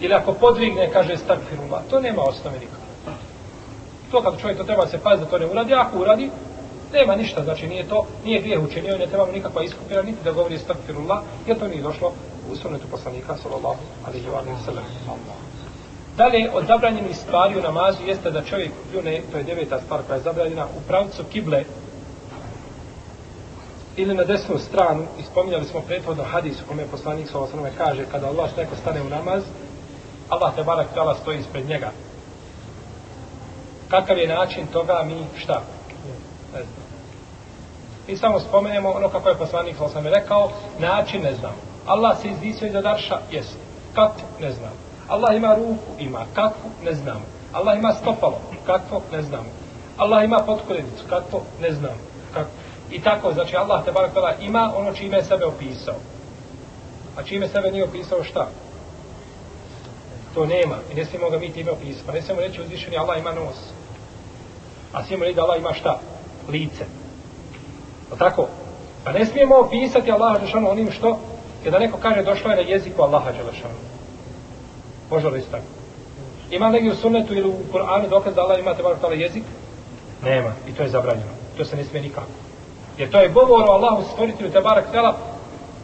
ili 0.00 0.14
ako 0.14 0.32
podvigne, 0.32 0.90
kaže 0.92 1.16
stakfirullah. 1.16 1.82
To 1.90 2.00
nema 2.00 2.22
osnove 2.22 2.58
nikada. 2.58 2.82
To 4.10 4.22
kad 4.22 4.40
čovjek 4.40 4.58
to 4.58 4.64
treba 4.64 4.86
se 4.86 4.98
paziti 4.98 5.24
da 5.24 5.30
to 5.30 5.38
ne 5.38 5.46
uradi, 5.46 5.74
ako 5.74 5.98
uradi, 5.98 6.30
nema 6.92 7.16
ništa, 7.16 7.44
znači 7.44 7.68
nije 7.68 7.88
to, 7.88 8.06
nije 8.24 8.40
grijeh 8.40 8.60
i 8.76 8.80
ne 8.80 9.06
trebamo 9.06 9.32
nikakva 9.32 9.64
iskupina, 9.64 10.02
niti 10.02 10.24
da 10.24 10.32
govori 10.32 10.58
stakfirullah, 10.58 11.22
jer 11.46 11.58
to 11.58 11.68
nije 11.68 11.82
došlo 11.82 12.12
u 12.50 12.56
sunetu 12.56 12.86
poslanika, 12.90 13.36
sallallahu 13.36 13.80
alaihi 14.06 14.26
wa 14.26 14.64
sallam. 14.64 14.84
Dalje, 16.16 16.50
od 16.54 16.66
zabranjenih 16.66 17.16
stvari 17.16 17.58
u 17.58 17.62
namazu 17.62 17.98
jeste 18.06 18.30
da 18.30 18.44
čovjek 18.44 18.70
pljune, 18.90 19.20
to 19.32 19.38
je 19.38 19.44
deveta 19.44 19.80
stvar 19.80 20.00
koja 20.06 20.16
je 20.16 20.22
zabranjena, 20.22 20.66
u 20.66 20.80
pravcu 20.88 21.24
kible 21.32 21.64
ili 23.96 24.14
na 24.14 24.24
desnu 24.24 24.58
stranu, 24.58 25.06
ispominjali 25.20 25.64
smo 25.64 25.80
prethodno 25.80 26.24
hadis 26.24 26.60
u 26.60 26.68
kome 26.68 26.84
poslanik 26.90 27.28
sa 27.30 27.38
osnovne 27.38 27.70
kaže, 27.78 28.04
kada 28.12 28.26
Allah 28.26 28.56
neko 28.56 28.76
stane 28.76 29.02
u 29.02 29.08
namaz, 29.08 29.42
Allah 30.28 30.54
te 30.54 30.64
barak 30.64 30.86
tala 30.94 31.14
stoji 31.14 31.38
ispred 31.38 31.68
njega. 31.68 31.90
Kakav 33.88 34.18
je 34.18 34.28
način 34.28 34.66
toga 34.66 35.02
mi 35.06 35.26
šta? 35.38 35.62
Ne 36.54 36.62
znam. 36.62 36.82
Mi 38.08 38.16
samo 38.16 38.40
spomenemo 38.40 38.90
ono 38.90 39.08
kako 39.08 39.28
je 39.28 39.38
poslanik 39.38 39.76
sa 39.76 39.84
osnovne 39.84 40.10
rekao, 40.10 40.50
način 40.78 41.22
ne 41.22 41.34
znam. 41.34 41.52
Allah 41.86 42.18
se 42.20 42.28
izdisio 42.28 42.66
iz 42.66 42.72
darša, 42.72 43.18
jest. 43.30 43.56
Kako? 43.94 44.20
Ne 44.40 44.52
znam. 44.52 44.91
Allah 45.12 45.36
ima 45.36 45.54
ruku, 45.54 45.90
ima. 45.98 46.26
kakvu, 46.34 46.70
Ne 46.84 46.94
znam. 46.94 47.22
Allah 47.52 47.78
ima 47.78 47.92
stopalo, 47.92 48.38
kakvo, 48.66 49.02
Ne 49.12 49.22
znam. 49.22 49.46
Allah 49.96 50.24
ima 50.24 50.38
potkoljenicu, 50.46 51.04
kakvo, 51.08 51.42
Ne 51.60 51.72
znam. 51.72 51.96
Kakvo. 52.34 52.52
I 52.90 53.02
tako, 53.02 53.32
znači 53.32 53.56
Allah 53.56 53.84
te 53.84 53.92
barak 53.92 54.12
ima 54.40 54.72
ono 54.76 54.92
čime 54.92 55.16
je 55.16 55.24
sebe 55.24 55.44
opisao. 55.44 55.94
A 57.16 57.22
čime 57.22 57.48
sebe 57.48 57.70
nije 57.70 57.84
opisao 57.84 58.24
šta? 58.24 58.46
To 60.34 60.46
nema. 60.46 60.76
I 60.92 60.94
ne 60.94 61.04
smijemo 61.04 61.30
ga 61.30 61.38
mi 61.38 61.52
time 61.52 61.70
opisati. 61.70 62.06
Pa 62.06 62.12
ne 62.12 62.22
smijemo 62.22 62.40
reći 62.40 62.60
uzvišeni 62.62 62.96
Allah 62.96 63.18
ima 63.18 63.32
nos. 63.32 63.56
A 64.92 65.04
smijemo 65.04 65.24
reći 65.24 65.36
da 65.36 65.42
Allah 65.42 65.58
ima 65.58 65.74
šta? 65.74 65.98
Lice. 66.48 66.84
O 68.12 68.16
tako? 68.16 68.48
Pa 69.04 69.12
ne 69.12 69.26
smijemo 69.26 69.56
opisati 69.56 70.12
Allaha 70.12 70.38
Đelešanu 70.38 70.70
onim 70.70 70.90
što, 70.90 71.20
kada 71.64 71.78
neko 71.78 71.98
kaže 71.98 72.22
došlo 72.22 72.50
je 72.50 72.56
na 72.56 72.62
jeziku 72.62 73.02
Allaha 73.02 73.32
Đelešanu. 73.32 73.74
Može 75.12 75.28
li 75.28 75.42
tako? 75.50 75.64
Ima 76.50 76.70
negdje 76.70 76.92
u 76.92 76.96
sunnetu 76.96 77.34
ili 77.34 77.48
u 77.48 77.54
Kur'anu 77.72 78.08
dokaz 78.08 78.34
da 78.34 78.42
Allah 78.42 78.58
ima 78.58 78.74
te 78.74 78.82
barakala 78.82 79.14
jezik? 79.14 79.42
Nema. 80.24 80.52
I 80.68 80.72
to 80.72 80.82
je 80.82 80.88
zabranjeno. 80.88 81.30
To 81.56 81.64
se 81.64 81.76
ne 81.76 81.84
smije 81.84 82.02
nikako. 82.02 82.32
Jer 82.98 83.10
to 83.10 83.20
je 83.20 83.28
govor 83.28 83.62
o 83.68 83.72
Allahu 83.72 84.02
stvoritelju 84.12 84.52
te 84.52 84.60
barakala 84.60 84.92
tela, 84.92 85.16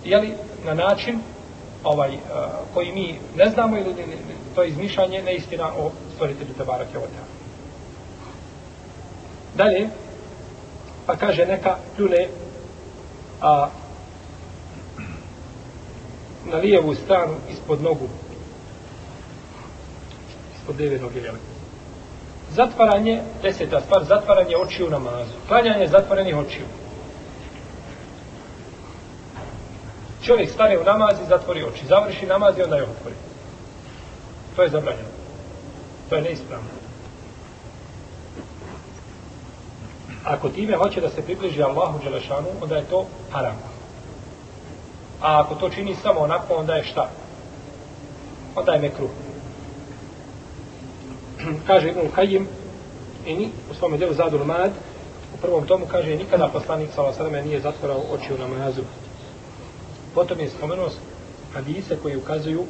jeli, 0.05 0.35
na 0.65 0.75
način 0.75 1.21
ovaj, 1.85 2.15
uh, 2.15 2.21
koji 2.75 2.93
mi 2.93 3.19
ne 3.37 3.51
znamo 3.51 3.77
ili 3.77 3.95
ne, 3.95 4.07
ne, 4.07 4.17
to 4.55 4.63
je 4.63 4.69
izmišljanje 4.69 5.23
neistina 5.23 5.67
o 5.79 5.91
stvoritelju 6.15 6.55
Tebarak 6.59 6.89
Jovota. 6.95 7.23
Dalje, 9.55 9.89
pa 11.07 11.17
kaže 11.17 11.47
neka 11.47 11.77
pljune 11.97 12.29
a, 13.41 13.69
na 16.45 16.57
lijevu 16.57 16.95
stranu 16.95 17.35
ispod 17.51 17.83
nogu 17.83 18.09
ispod 20.69 20.77
deve 20.77 20.99
noge 20.99 21.21
zatvaranje 22.51 23.23
deseta 23.43 23.81
stvar, 23.81 24.05
zatvaranje 24.05 24.57
očiju 24.57 24.87
u 24.87 24.91
namazu 24.91 25.33
klanjanje 25.49 25.89
zatvorenih 25.89 26.37
očiju 26.37 26.65
čovjek 30.23 30.51
stane 30.51 30.79
u 30.79 30.85
namaz 30.85 31.17
i 31.23 31.29
zatvori 31.29 31.65
oči. 31.65 31.87
Završi 31.87 32.27
namaz 32.27 32.59
i 32.59 32.63
onda 32.63 32.77
je 32.77 32.83
otvori. 32.83 33.15
To 34.57 34.63
je 34.63 34.71
zabranjeno. 34.71 35.09
To 36.09 36.17
je 36.17 36.23
neispravno. 36.23 36.69
Ako 40.25 40.49
time 40.49 40.77
hoće 40.77 41.01
da 41.01 41.11
se 41.11 41.23
približi 41.23 41.63
Allahu 41.63 41.99
Đelešanu, 42.05 42.49
onda 42.63 42.77
je 42.77 42.85
to 42.85 43.07
haram. 43.33 43.57
A 45.21 45.41
ako 45.41 45.55
to 45.55 45.71
čini 45.71 45.97
samo 46.03 46.21
onako, 46.21 46.55
onda 46.55 46.75
je 46.75 46.85
šta? 46.85 47.11
Onda 48.57 48.73
je 48.73 48.81
mekruh 48.81 49.11
kaže 51.67 51.89
Ibn 51.89 52.11
Kajim, 52.15 52.49
i 53.27 53.35
ni, 53.35 53.49
u 53.71 53.75
svom 53.75 53.97
djelu 53.97 54.15
Zadul 54.15 54.45
Mad, 54.45 54.71
u 55.35 55.37
prvom 55.41 55.67
tomu 55.67 55.87
kaže, 55.87 56.17
nikada 56.17 56.49
poslanik 56.49 56.91
sa 56.95 57.29
nije 57.45 57.61
zatvorao 57.61 58.03
oči 58.13 58.35
u 58.35 58.39
namazu. 58.39 58.83
Potom 60.15 60.41
je 60.41 60.51
spomenuo 60.51 60.89
hadise 61.55 61.97
koji 62.03 62.17
ukazuju 62.17 62.65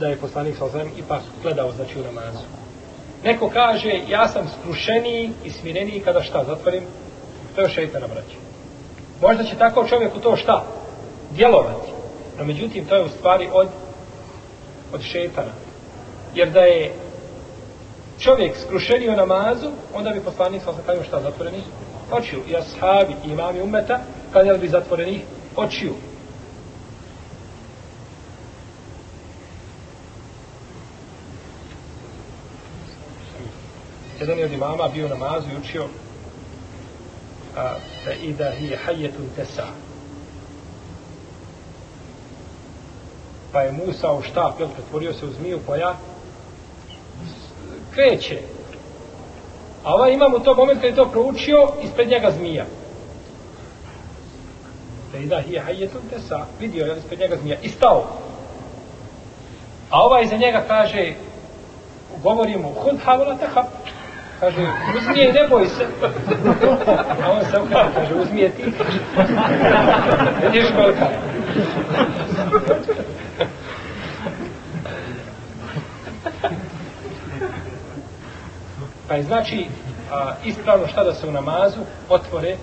da 0.00 0.06
je 0.06 0.16
poslanik 0.16 0.56
sa 0.58 0.64
osvijem 0.64 0.88
ipak 0.98 1.22
gledao 1.42 1.72
znači 1.72 2.00
u 2.00 2.04
namazu. 2.04 2.44
Neko 3.24 3.50
kaže, 3.50 4.00
ja 4.08 4.28
sam 4.28 4.48
skrušeniji 4.60 5.30
i 5.44 5.50
smireniji 5.50 6.00
kada 6.00 6.22
šta 6.22 6.44
zatvorim, 6.44 6.84
to 7.54 7.62
je 7.62 7.68
šeitana 7.68 8.06
braća. 8.06 8.38
Možda 9.20 9.44
će 9.44 9.56
tako 9.56 9.86
čovjek 9.88 10.16
u 10.16 10.20
to 10.20 10.36
šta? 10.36 10.64
Djelovati. 11.30 11.92
No 12.38 12.44
međutim, 12.44 12.84
to 12.84 12.96
je 12.96 13.04
u 13.04 13.08
stvari 13.08 13.48
od, 13.52 13.68
od 14.92 15.02
šeitana. 15.02 15.63
Jer 16.34 16.50
da 16.50 16.60
je 16.60 16.92
čovjek 18.18 18.56
skrušenio 18.66 19.16
namazu, 19.16 19.70
onda 19.94 20.10
bi 20.10 20.20
poslanik 20.20 20.62
sa 20.62 20.72
klanjao 20.84 21.04
šta 21.04 21.20
zatvoreni? 21.20 21.62
Očiju. 22.12 22.40
I 22.48 22.56
ashabi 22.56 23.14
i 23.26 23.30
imami 23.30 23.62
umeta 23.62 24.00
klanjali 24.32 24.58
bi 24.58 24.68
zatvorenih 24.68 25.20
očiju. 25.56 25.94
Jedan 34.20 34.38
je 34.38 34.44
od 34.44 34.52
imama 34.52 34.88
bio 34.88 35.08
namazu 35.08 35.46
i 35.52 35.56
učio 35.56 35.84
a, 37.56 37.74
da 38.04 38.12
i 38.12 38.32
da 38.32 38.50
hi 38.50 38.76
hajetun 38.84 39.26
tesa. 39.36 39.66
Pa 43.52 43.60
je 43.60 43.72
Musa 43.72 44.12
u 44.12 44.22
štap, 44.22 44.60
jel, 44.60 44.68
pretvorio 44.68 45.12
se 45.12 45.26
u 45.26 45.32
zmiju 45.32 45.60
koja 45.66 45.96
kreće. 47.94 48.38
A 49.84 49.94
ovaj 49.94 50.12
imam 50.12 50.34
u 50.34 50.38
tom 50.38 50.56
momentu 50.56 50.80
kad 50.80 50.90
je 50.90 50.96
to 50.96 51.08
proučio, 51.08 51.68
ispred 51.82 52.08
njega 52.08 52.30
zmija. 52.30 52.64
Da 55.12 55.18
i 55.18 55.26
da 55.26 55.40
hi 55.40 55.58
hajetun 55.58 56.00
tesa. 56.10 56.46
Vidio 56.60 56.86
je 56.86 56.98
ispred 56.98 57.20
njega 57.20 57.36
zmija. 57.36 57.56
I 57.62 57.68
stao. 57.68 58.04
A 59.90 60.02
ovaj 60.02 60.26
za 60.26 60.36
njega 60.36 60.64
kaže, 60.68 61.12
govori 62.22 62.56
mu, 62.56 62.68
hud 62.68 63.00
havola 63.04 63.36
tehab. 63.36 63.64
Kaže, 64.40 64.66
uzmi 64.96 65.18
je, 65.18 65.32
ne 65.32 65.48
boj 65.48 65.66
se. 65.68 65.86
A 67.22 67.30
on 67.30 67.44
se 67.50 67.60
ukaže, 67.60 67.88
kaže, 67.94 68.14
uzmi 68.14 68.40
je 68.44 68.50
ti. 68.50 68.62
Vidiš 70.42 70.66
kolika. 70.76 71.08
Pa 79.08 79.14
je 79.14 79.22
znači 79.22 79.66
a, 80.12 80.34
ispravno 80.44 80.88
šta 80.88 81.04
da 81.04 81.14
se 81.14 81.26
u 81.26 81.32
namazu 81.32 81.80
otvore 82.08 82.56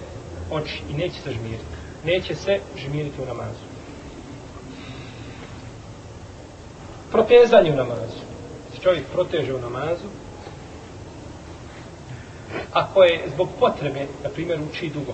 oči 0.51 0.82
i 0.89 0.93
neće 0.93 1.21
se 1.21 1.32
žmiriti. 1.32 1.63
Neće 2.06 2.36
se 2.36 2.60
žmiriti 2.77 3.21
u 3.21 3.25
namazu. 3.25 3.65
Protezanje 7.12 7.71
u 7.71 7.75
namazu. 7.75 8.21
Znači, 8.67 8.84
čovjek 8.84 9.06
proteže 9.13 9.54
u 9.54 9.60
namazu, 9.60 10.08
ako 12.73 13.04
je 13.04 13.30
zbog 13.34 13.49
potrebe, 13.60 14.06
na 14.23 14.30
primjer, 14.30 14.60
uči 14.71 14.89
dugo 14.89 15.13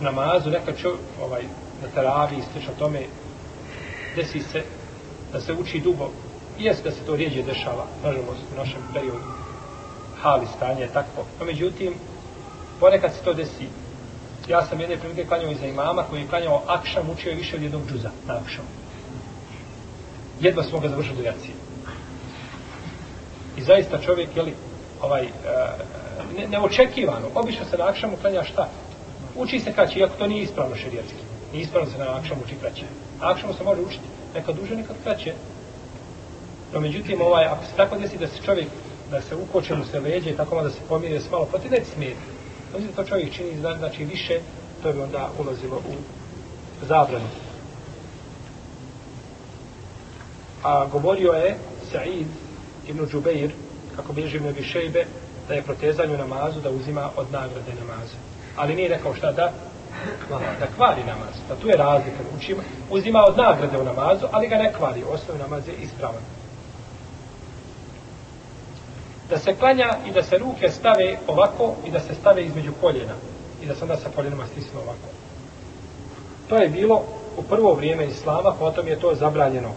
namazu, 0.00 0.50
neka 0.50 0.72
čovjek, 0.82 1.00
ovaj, 1.22 1.42
na 1.82 1.88
teravi 1.94 2.36
i 2.36 2.42
slično 2.52 2.72
tome, 2.78 3.00
desi 4.16 4.40
se 4.40 4.62
da 5.32 5.40
se 5.40 5.52
uči 5.52 5.80
dugo, 5.80 6.10
Jeste 6.58 6.68
jes 6.68 6.82
da 6.84 6.90
se 6.90 7.06
to 7.06 7.16
rijeđe 7.16 7.42
dešava, 7.42 7.86
nažalost, 8.04 8.40
u 8.54 8.56
našem 8.56 8.80
periodu, 8.94 9.41
hali 10.22 10.46
stanje 10.56 10.82
je 10.82 10.92
takvo. 10.92 11.24
No, 11.40 11.46
međutim, 11.46 11.94
ponekad 12.80 13.12
se 13.12 13.24
to 13.24 13.34
desi. 13.34 13.68
Ja 14.48 14.66
sam 14.66 14.80
jedne 14.80 14.96
prilike 14.96 15.26
klanjao 15.26 15.50
iza 15.50 15.66
imama 15.66 16.02
koji 16.02 16.20
je 16.20 16.28
klanjao 16.28 16.62
akšam, 16.66 17.10
učio 17.10 17.30
je 17.30 17.36
više 17.36 17.56
od 17.56 17.62
jednog 17.62 17.82
džuza 17.88 18.10
na 18.26 18.34
akšam. 18.34 18.64
Jedva 20.40 20.62
smo 20.62 20.80
ga 20.80 20.88
završili 20.88 21.16
do 21.16 21.22
jacije. 21.22 21.54
I 23.56 23.62
zaista 23.62 23.98
čovjek, 23.98 24.28
jeli, 24.36 24.54
ovaj, 25.00 25.24
e, 25.24 25.30
ne, 26.38 26.48
neočekivano. 26.48 27.28
Obično 27.34 27.64
se 27.70 27.78
na 27.78 27.88
akšamu 27.88 28.16
klanja 28.16 28.44
šta? 28.44 28.68
Uči 29.36 29.60
se 29.60 29.72
kraće, 29.72 29.98
iako 29.98 30.14
to 30.18 30.26
nije 30.26 30.42
ispravno 30.42 30.76
šerijetski. 30.76 31.22
Nije 31.52 31.62
ispravno 31.62 31.90
se 31.90 31.98
na 31.98 32.16
akšamu 32.16 32.40
uči 32.44 32.54
kraće. 32.60 32.84
Na 33.20 33.30
akšamu 33.30 33.54
se 33.54 33.64
može 33.64 33.80
učiti 33.80 34.04
nekad 34.34 34.56
duže, 34.56 34.76
nekad 34.76 34.96
kraće. 35.04 35.32
No, 36.72 36.80
međutim, 36.80 37.20
ovaj, 37.20 37.44
ako 37.44 37.64
se 37.64 37.72
tako 37.76 37.98
desi 37.98 38.18
da 38.18 38.26
se 38.26 38.42
čovjek, 38.44 38.68
da 39.12 39.20
se 39.20 39.36
ukoče 39.36 39.74
mu 39.74 39.84
se 39.84 40.00
leđe 40.00 40.30
i 40.30 40.36
tako 40.36 40.62
da 40.62 40.70
se 40.70 40.80
pomire 40.88 41.20
s 41.20 41.30
malo 41.30 41.44
pa 41.44 41.58
poti, 41.58 41.68
neće 41.68 41.84
smijeti. 41.94 42.20
Znači, 42.70 42.86
pa 42.96 43.02
to 43.02 43.08
čovjek 43.08 43.32
čini, 43.32 43.60
znači, 43.60 44.04
više, 44.04 44.40
to 44.82 44.92
bi 44.92 45.00
onda 45.00 45.28
ulazilo 45.38 45.76
u 45.76 45.94
zabranu. 46.86 47.28
A 50.62 50.86
govorio 50.92 51.32
je 51.32 51.56
Sa'id 51.92 52.26
ibn 52.88 53.06
Džubeir, 53.06 53.50
kako 53.96 54.12
bilježi 54.12 54.40
mi 54.40 54.52
Bišejbe, 54.52 55.04
da 55.48 55.54
je 55.54 55.62
protezanju 55.62 56.18
namazu 56.18 56.60
da 56.60 56.70
uzima 56.70 57.10
od 57.16 57.32
nagrade 57.32 57.72
namaza. 57.80 58.16
Ali 58.56 58.74
nije 58.74 58.88
rekao 58.88 59.14
šta 59.14 59.32
da? 59.32 59.52
Da 60.60 60.66
kvari 60.76 61.00
namaz. 61.04 61.34
Da 61.48 61.56
tu 61.56 61.68
je 61.68 61.76
razlika. 61.76 62.18
Učima, 62.36 62.62
uzima 62.90 63.24
od 63.24 63.36
nagrade 63.36 63.78
u 63.78 63.84
namazu, 63.84 64.26
ali 64.32 64.48
ga 64.48 64.56
ne 64.56 64.72
kvari. 64.72 65.02
Osnovi 65.10 65.38
namaz 65.38 65.68
je 65.68 65.74
ispravan. 65.74 66.22
Da 69.32 69.38
se 69.38 69.54
klanja 69.54 69.96
i 70.06 70.10
da 70.10 70.22
se 70.22 70.38
ruke 70.38 70.68
stave 70.70 71.16
ovako 71.26 71.74
i 71.86 71.90
da 71.90 72.00
se 72.00 72.14
stave 72.14 72.44
između 72.44 72.72
koljena. 72.80 73.14
I 73.62 73.66
da 73.66 73.74
se 73.74 73.82
onda 73.82 73.96
sa 73.96 74.08
koljenima 74.14 74.46
stisne 74.46 74.80
ovako. 74.80 75.08
To 76.48 76.56
je 76.56 76.68
bilo 76.68 77.02
u 77.36 77.42
prvo 77.42 77.74
vrijeme 77.74 78.06
Islama, 78.06 78.42
pa 78.42 78.50
potom 78.58 78.88
je 78.88 79.00
to 79.00 79.14
zabranjeno. 79.14 79.70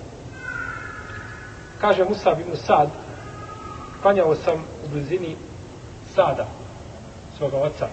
Kaže 1.82 2.04
Musab 2.04 2.40
ibn 2.40 2.56
Sad, 2.56 2.90
klanjao 4.02 4.36
sam 4.36 4.56
u 4.86 4.90
blizini 4.90 5.36
sada 6.16 6.48
svoga 7.38 7.58
oca. 7.58 7.88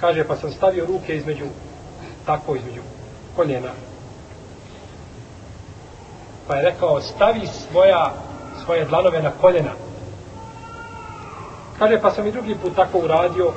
Kaže, 0.00 0.24
pa 0.24 0.36
sam 0.36 0.52
stavio 0.52 0.86
ruke 0.86 1.16
između, 1.16 1.44
tako 2.26 2.56
između 2.56 2.82
koljena. 3.36 3.72
Pa 6.46 6.56
je 6.56 6.62
rekao, 6.62 7.00
stavi 7.00 7.46
svoja, 7.46 8.12
svoje 8.64 8.84
dlanove 8.84 9.22
na 9.22 9.30
koljena. 9.30 9.72
Kaže, 11.78 12.00
pa 12.00 12.10
sam 12.10 12.26
i 12.26 12.32
drugi 12.32 12.54
put 12.62 12.76
tako 12.76 12.98
uradio, 12.98 13.52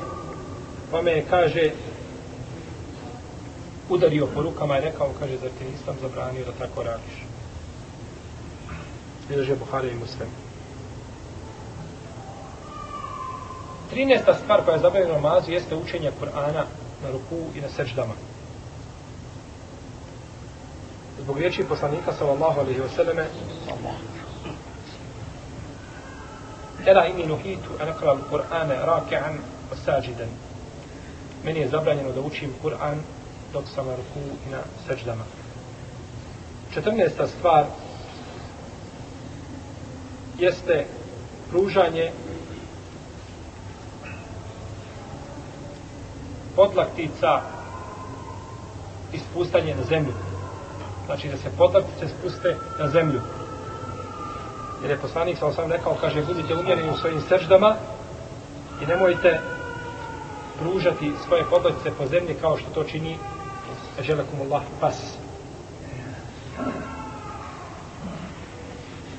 pa 0.91 1.01
me 1.01 1.23
kaže, 1.29 1.71
udario 3.89 4.27
po 4.33 4.41
rukama 4.41 4.77
i 4.77 4.81
rekao, 4.81 5.09
kaže, 5.19 5.37
zar 5.37 5.49
ti 5.59 5.65
nisam 5.65 5.95
zabranio 6.01 6.45
da 6.45 6.51
tako 6.51 6.83
radiš? 6.83 7.25
Bilže 9.29 9.55
Buhari 9.55 9.89
i 9.89 9.95
Muslim. 9.95 10.29
13. 13.93 14.33
stvar 14.43 14.65
koja 14.65 14.75
je 14.75 14.81
zabavljena 14.81 15.13
namazu 15.13 15.51
jeste 15.51 15.75
učenje 15.75 16.11
Kur'ana 16.21 16.63
na 17.03 17.11
ruku 17.11 17.35
i 17.55 17.61
na 17.61 17.69
seždama. 17.69 18.13
Zbog 21.21 21.37
riječi 21.37 21.63
poslanika 21.63 22.13
sallallahu 22.13 22.59
alaihi 22.59 22.79
wa 22.79 22.95
sallame 22.95 23.25
Ela 26.85 27.07
inni 27.07 27.25
nuhitu 27.25 27.69
an 27.79 27.87
akra 27.87 28.11
al-Qur'ane 28.11 28.75
raki'an 28.85 29.37
osađidan. 29.71 30.29
Meni 31.43 31.59
je 31.59 31.69
zabranjeno 31.69 32.11
da 32.11 32.21
učim 32.21 32.53
Kur'an 32.63 33.01
dok 33.53 33.63
sam 33.75 33.87
na 33.87 33.95
ruku 33.95 34.19
i 34.47 34.51
na 34.51 34.59
seđdama. 34.87 35.23
14. 36.75 37.27
stvar 37.37 37.65
jeste 40.39 40.85
pružanje 41.49 42.11
podlaktica 46.55 47.41
ispustanje 49.13 49.75
na 49.75 49.83
zemlju. 49.83 50.13
Znači 51.05 51.27
da 51.27 51.37
se 51.37 51.49
podlaktice 51.57 52.07
spuste 52.07 52.55
na 52.79 52.89
zemlju. 52.89 53.21
Jer 54.83 54.91
je 54.91 54.97
poslanik 54.97 55.37
sa 55.37 55.45
osam 55.45 55.71
rekao, 55.71 55.95
kaže, 56.01 56.25
budite 56.25 56.55
umjereni 56.55 56.89
u 56.89 56.97
svojim 56.97 57.21
srždama 57.21 57.75
i 58.81 58.85
nemojte 58.85 59.39
pružati 60.59 61.11
svoje 61.27 61.43
podlaktice 61.49 61.91
po 61.97 62.05
zemlji 62.05 62.35
kao 62.41 62.57
što 62.57 62.69
to 62.69 62.83
čini 62.83 63.17
želekum 64.01 64.41
Allah 64.41 64.61
pas. 64.81 64.95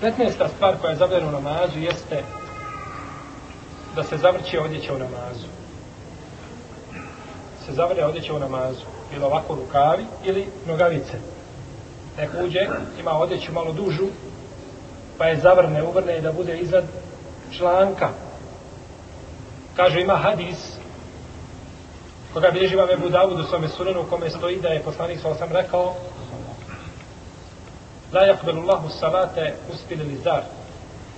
15. 0.03 0.31
stvar 0.57 0.77
koja 0.81 0.90
je 0.90 0.96
zabljena 0.96 1.29
u 1.29 1.33
namazu 1.33 1.79
jeste 1.79 2.22
da 3.96 4.03
se 4.03 4.16
zavrće 4.16 4.61
odjeća 4.61 4.94
u 4.94 4.98
namazu 4.98 5.46
se 7.66 7.72
zavrće 7.72 8.05
odjeća 8.05 8.35
u 8.35 8.38
namazu. 8.38 8.85
Ili 9.14 9.24
ovako 9.24 9.55
rukavi 9.55 10.05
ili 10.24 10.46
nogavice. 10.66 11.18
Neko 12.18 12.37
uđe, 12.44 12.61
ima 13.00 13.11
odjeću 13.11 13.53
malo 13.53 13.72
dužu, 13.72 14.07
pa 15.18 15.27
je 15.27 15.37
zavrne, 15.37 15.83
uvrne 15.83 16.18
i 16.18 16.20
da 16.20 16.33
bude 16.33 16.59
iznad 16.59 16.85
članka. 17.53 18.09
Kaže, 19.77 20.00
ima 20.00 20.16
hadis, 20.16 20.57
koga 22.33 22.50
bilježi 22.50 22.77
vam 22.77 22.90
Ebu 22.90 23.09
Davud 23.09 23.40
u 23.40 23.44
svome 23.44 23.68
sunenu, 23.68 24.00
u 24.00 24.11
kome 24.11 24.31
stoji 24.31 24.61
da 24.61 24.68
je 24.68 24.83
poslanik 24.83 25.20
sa 25.20 25.29
osam 25.29 25.48
rekao, 25.53 25.94
La 28.12 28.20
yakbalu 28.20 28.62
Allahu 28.62 28.88
salate 28.88 29.55
uspili 29.72 30.05
li 30.05 30.16
zar. 30.16 30.42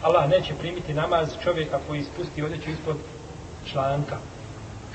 Allah 0.02 0.28
neće 0.28 0.54
primiti 0.54 0.94
namaz 0.94 1.28
čovjeka 1.44 1.78
koji 1.88 2.00
ispusti 2.00 2.42
odjeću 2.42 2.70
ispod 2.70 2.96
članka 3.72 4.16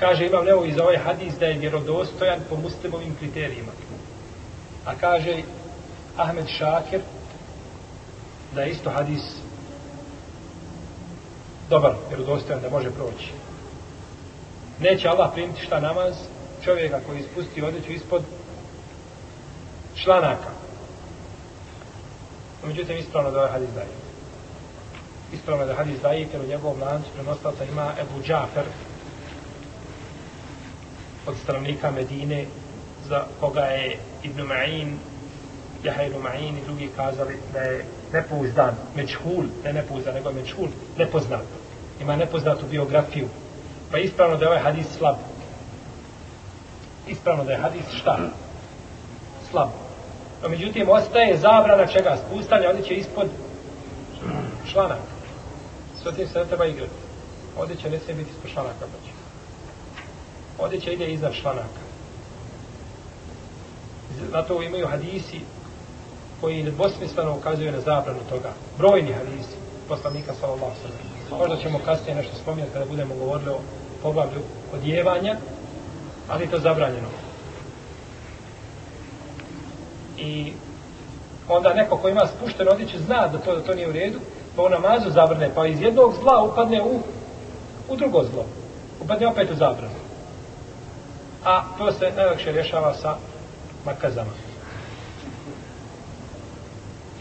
kaže 0.02 0.26
imam 0.26 0.44
nevo 0.44 0.64
iz 0.64 0.78
ovaj 0.78 0.96
hadis 0.96 1.34
da 1.40 1.46
je 1.46 1.58
vjerodostojan 1.58 2.40
po 2.50 2.56
muslimovim 2.56 3.14
kriterijima. 3.18 3.72
A 4.86 4.94
kaže 5.00 5.42
Ahmed 6.16 6.46
Šakir 6.48 7.00
da 8.54 8.62
je 8.62 8.70
isto 8.70 8.90
hadis 8.90 9.22
dobar, 11.70 11.92
vjerodostojan 12.08 12.62
da 12.62 12.70
može 12.70 12.90
proći. 12.90 13.32
Neće 14.80 15.08
Allah 15.08 15.30
primiti 15.34 15.62
šta 15.62 15.80
namaz 15.80 16.14
čovjeka 16.64 17.00
koji 17.06 17.20
ispusti 17.20 17.62
odjeću 17.62 17.92
ispod 17.92 18.22
članaka. 19.94 20.50
Međutim, 22.66 22.96
ispravno 22.96 23.30
da 23.30 23.42
je 23.42 23.50
hadis 23.50 23.70
daje. 23.74 23.94
Ispravno 25.32 25.66
da 25.66 25.74
hadis 25.74 26.00
daje, 26.00 26.28
jer 26.32 26.40
u 26.42 26.48
njegovom 26.48 26.80
lancu 26.80 27.08
prenostavca 27.14 27.64
ima 27.64 27.92
Ebu 28.00 28.22
Džafer 28.22 28.64
od 31.26 31.36
stanovnika 31.42 31.90
Medine 31.90 32.46
za 33.08 33.24
koga 33.40 33.60
je 33.60 33.98
Ibn 34.22 34.40
Ma'in 34.40 34.96
Jahaj 35.82 36.06
Ibn 36.06 36.22
Ma'in 36.22 36.58
i 36.58 36.64
drugi 36.64 36.90
kazali 36.96 37.38
da 37.52 37.58
je 37.58 37.84
nepouzdan, 38.12 38.74
mečhul, 38.96 39.44
ne 39.64 39.72
nepouzdan, 39.72 40.14
nego 40.14 40.32
mečhul, 40.32 40.68
nepoznat. 40.98 41.44
Ima 42.00 42.16
nepoznatu 42.16 42.66
biografiju. 42.70 43.28
Pa 43.90 43.98
ispravno 43.98 44.36
da 44.36 44.44
je 44.44 44.48
ovaj 44.48 44.62
hadis 44.62 44.86
slab. 44.98 45.16
Ispravno 47.06 47.44
da 47.44 47.52
je 47.52 47.58
hadis 47.58 47.84
šta? 47.94 48.18
Slab. 49.50 49.68
No, 50.42 50.48
međutim, 50.48 50.88
ostaje 50.88 51.38
zabrana 51.38 51.86
čega? 51.86 52.16
Spustanja, 52.26 52.68
ovdje 52.68 52.84
će 52.84 52.94
ispod 52.94 53.28
članak. 54.72 54.98
S 56.00 56.16
tim 56.16 56.28
se 56.28 56.38
ne 56.38 56.44
treba 56.44 56.66
igrati. 56.66 56.92
Ovdje 57.58 57.76
će 57.76 57.90
ne 57.90 57.98
smije 57.98 58.14
biti 58.16 58.30
ispod 58.30 58.50
članaka. 58.50 58.78
Znači. 58.78 59.12
Ovdje 60.58 60.80
će 60.80 60.92
ide 60.92 61.12
iznad 61.12 61.34
članaka. 61.34 61.82
Zato 64.30 64.62
imaju 64.62 64.86
hadisi 64.86 65.40
koji 66.42 66.62
nedvosmisleno 66.62 67.36
ukazuju 67.36 67.72
na 67.72 67.80
zabranu 67.80 68.18
toga. 68.28 68.52
Brojni 68.78 69.12
hadisi 69.12 69.56
poslanika 69.88 70.32
sallallahu 70.40 70.72
sallam. 70.82 71.40
Možda 71.40 71.56
ćemo 71.62 71.80
kasnije 71.84 72.14
nešto 72.14 72.36
spominjati 72.36 72.72
kada 72.72 72.84
budemo 72.84 73.14
govorili 73.14 73.50
o 73.50 73.60
poglavlju 74.02 74.40
odjevanja, 74.74 75.36
ali 76.28 76.46
to 76.46 76.58
zabranjeno. 76.58 77.08
I 80.18 80.52
onda 81.48 81.74
neko 81.74 81.96
ko 81.96 82.08
ima 82.08 82.26
spušten 82.26 82.68
odjeću 82.68 82.98
zna 82.98 83.28
da 83.28 83.38
to, 83.38 83.56
da 83.56 83.62
to 83.62 83.74
nije 83.74 83.88
u 83.88 83.92
redu, 83.92 84.18
pa 84.56 84.62
u 84.62 84.68
namazu 84.68 85.10
zabrne, 85.10 85.50
pa 85.54 85.66
iz 85.66 85.80
jednog 85.80 86.14
zla 86.22 86.42
upadne 86.42 86.82
u, 86.82 87.00
u 87.88 87.96
drugo 87.96 88.24
zlo. 88.32 88.44
Upadne 89.00 89.26
opet 89.26 89.50
u 89.50 89.54
zabranu. 89.54 89.94
A 91.44 91.64
to 91.78 91.92
se 91.92 92.12
najlakše 92.16 92.52
rješava 92.52 92.94
sa 92.94 93.16
makazama. 93.84 94.51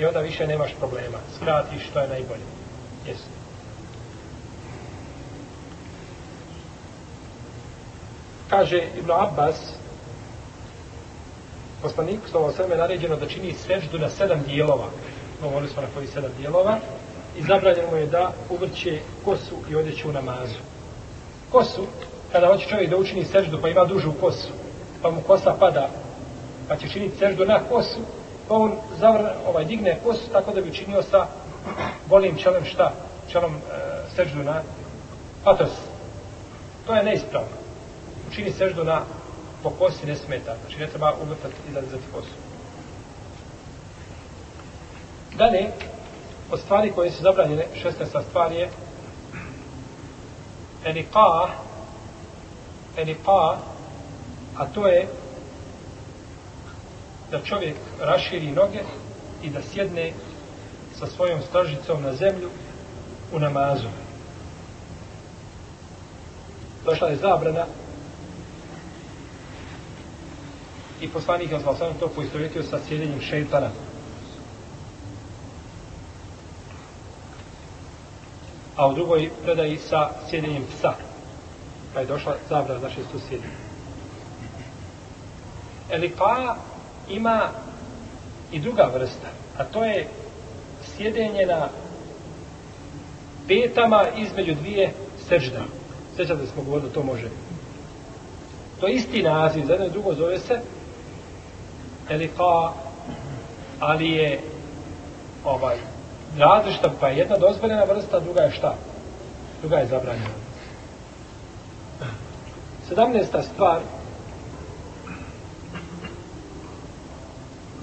I 0.01 0.05
onda 0.05 0.19
više 0.19 0.47
nemaš 0.47 0.71
problema. 0.79 1.17
Skratiš 1.35 1.89
što 1.89 1.99
je 1.99 2.07
najbolje. 2.07 2.41
Jesi. 3.07 3.23
Kaže 8.49 8.83
Ibn 8.97 9.11
Abbas, 9.11 9.55
poslaniku 11.81 12.29
sa 12.31 12.37
ovo 12.37 12.51
sveme 12.51 12.75
naređeno 12.75 13.15
da 13.15 13.27
čini 13.27 13.53
sveždu 13.53 13.99
na 13.99 14.09
sedam 14.09 14.43
dijelova. 14.47 14.87
Govorili 15.41 15.71
smo 15.71 15.81
na 15.81 15.87
koji 15.93 16.07
sedam 16.07 16.31
dijelova. 16.37 16.79
I 17.37 17.43
zabranjeno 17.43 17.91
mu 17.91 17.97
je 17.97 18.05
da 18.05 18.33
uvrće 18.49 18.99
kosu 19.25 19.55
i 19.69 19.75
odjeću 19.75 20.09
u 20.09 20.13
namazu. 20.13 20.59
Kosu, 21.51 21.85
kada 22.31 22.47
hoće 22.47 22.67
čovjek 22.67 22.89
da 22.89 22.97
učini 22.97 23.25
seždu 23.25 23.59
pa 23.61 23.69
ima 23.69 23.85
dužu 23.85 24.13
kosu, 24.21 24.49
pa 25.01 25.11
mu 25.11 25.21
kosa 25.21 25.55
pada, 25.59 25.89
pa 26.67 26.75
će 26.75 26.89
činiti 26.89 27.17
seždu 27.17 27.45
na 27.45 27.59
kosu, 27.69 27.99
pa 28.51 28.57
on 28.57 28.73
zavr, 28.99 29.29
ovaj, 29.47 29.65
digne 29.65 29.99
kos 30.03 30.17
tako 30.31 30.51
da 30.51 30.61
bi 30.61 30.69
učinio 30.69 31.03
sa 31.03 31.27
golim 32.09 32.37
čelom 32.37 32.65
šta? 32.65 32.91
Čelom 33.31 33.55
e, 33.55 33.59
seždu 34.15 34.43
na 34.43 34.61
patos. 35.43 35.71
To 36.87 36.95
je 36.95 37.03
neispravno. 37.03 37.55
Učini 38.29 38.51
seždu 38.51 38.83
na 38.83 39.01
po 39.63 39.69
kosi 39.69 40.05
ne 40.05 40.15
smeta. 40.15 40.55
Znači 40.61 40.79
ne 40.79 40.87
treba 40.87 41.13
uvrtati 41.23 41.55
i 41.69 41.73
zadzati 41.73 42.03
kosu. 42.13 42.35
Dalje, 45.35 45.71
od 46.51 46.59
stvari 46.59 46.91
koje 46.91 47.11
su 47.11 47.23
zabranjene, 47.23 47.65
16. 47.83 48.23
stvar 48.29 48.51
je 48.51 48.69
eniqa, 50.85 51.47
eniqa, 52.97 53.55
a 54.57 54.65
to 54.65 54.87
je 54.87 55.07
da 57.31 57.41
čovjek 57.41 57.75
raširi 57.99 58.51
noge 58.51 58.79
i 59.43 59.49
da 59.49 59.61
sjedne 59.61 60.13
sa 60.99 61.07
svojom 61.07 61.41
stražicom 61.41 62.03
na 62.03 62.13
zemlju 62.13 62.49
u 63.33 63.39
namazu. 63.39 63.87
Došla 66.85 67.07
je 67.07 67.15
zabrana 67.15 67.65
i 71.01 71.09
poslanik 71.09 71.51
je 71.51 71.59
sam 71.59 71.93
to 71.99 72.07
poistovjetio 72.07 72.63
sa 72.63 72.79
sjedenjem 72.87 73.21
šeitana. 73.21 73.69
A 78.75 78.87
u 78.87 78.93
drugoj 78.93 79.29
predaji 79.43 79.77
sa 79.77 80.09
sjedenjem 80.29 80.63
psa. 80.65 80.93
Pa 81.93 81.99
je 81.99 82.05
došla 82.05 82.35
zabrana, 82.49 82.79
znači 82.79 83.01
su 83.11 83.19
sjedenje. 83.29 83.53
Elipa 85.89 86.55
ima 87.11 87.49
i 88.51 88.59
druga 88.59 88.89
vrsta, 88.93 89.27
a 89.57 89.63
to 89.63 89.83
je 89.83 90.07
sjedenje 90.97 91.45
na 91.45 91.67
petama 93.47 94.03
između 94.17 94.55
dvije 94.55 94.93
sežda. 95.29 95.59
Sjećate 96.15 96.47
smo 96.53 96.63
govorili 96.63 96.89
da 96.89 96.93
to 96.93 97.03
može. 97.03 97.27
To 98.79 98.87
je 98.87 98.95
isti 98.95 99.23
naziv, 99.23 99.65
za 99.65 99.73
jedno 99.73 99.87
i 99.87 99.89
drugo 99.89 100.13
zove 100.13 100.39
se 100.39 100.59
Elika, 102.09 102.71
ali 103.79 104.11
je 104.11 104.39
ovaj, 105.45 105.77
različita, 106.37 106.91
pa 106.99 107.07
je 107.07 107.17
jedna 107.17 107.37
dozvoljena 107.37 107.83
vrsta, 107.83 108.19
druga 108.19 108.41
je 108.41 108.51
šta? 108.51 108.75
Druga 109.61 109.77
je 109.77 109.87
zabranjena. 109.87 110.35
Sedamnesta 112.89 113.43
stvar, 113.43 113.79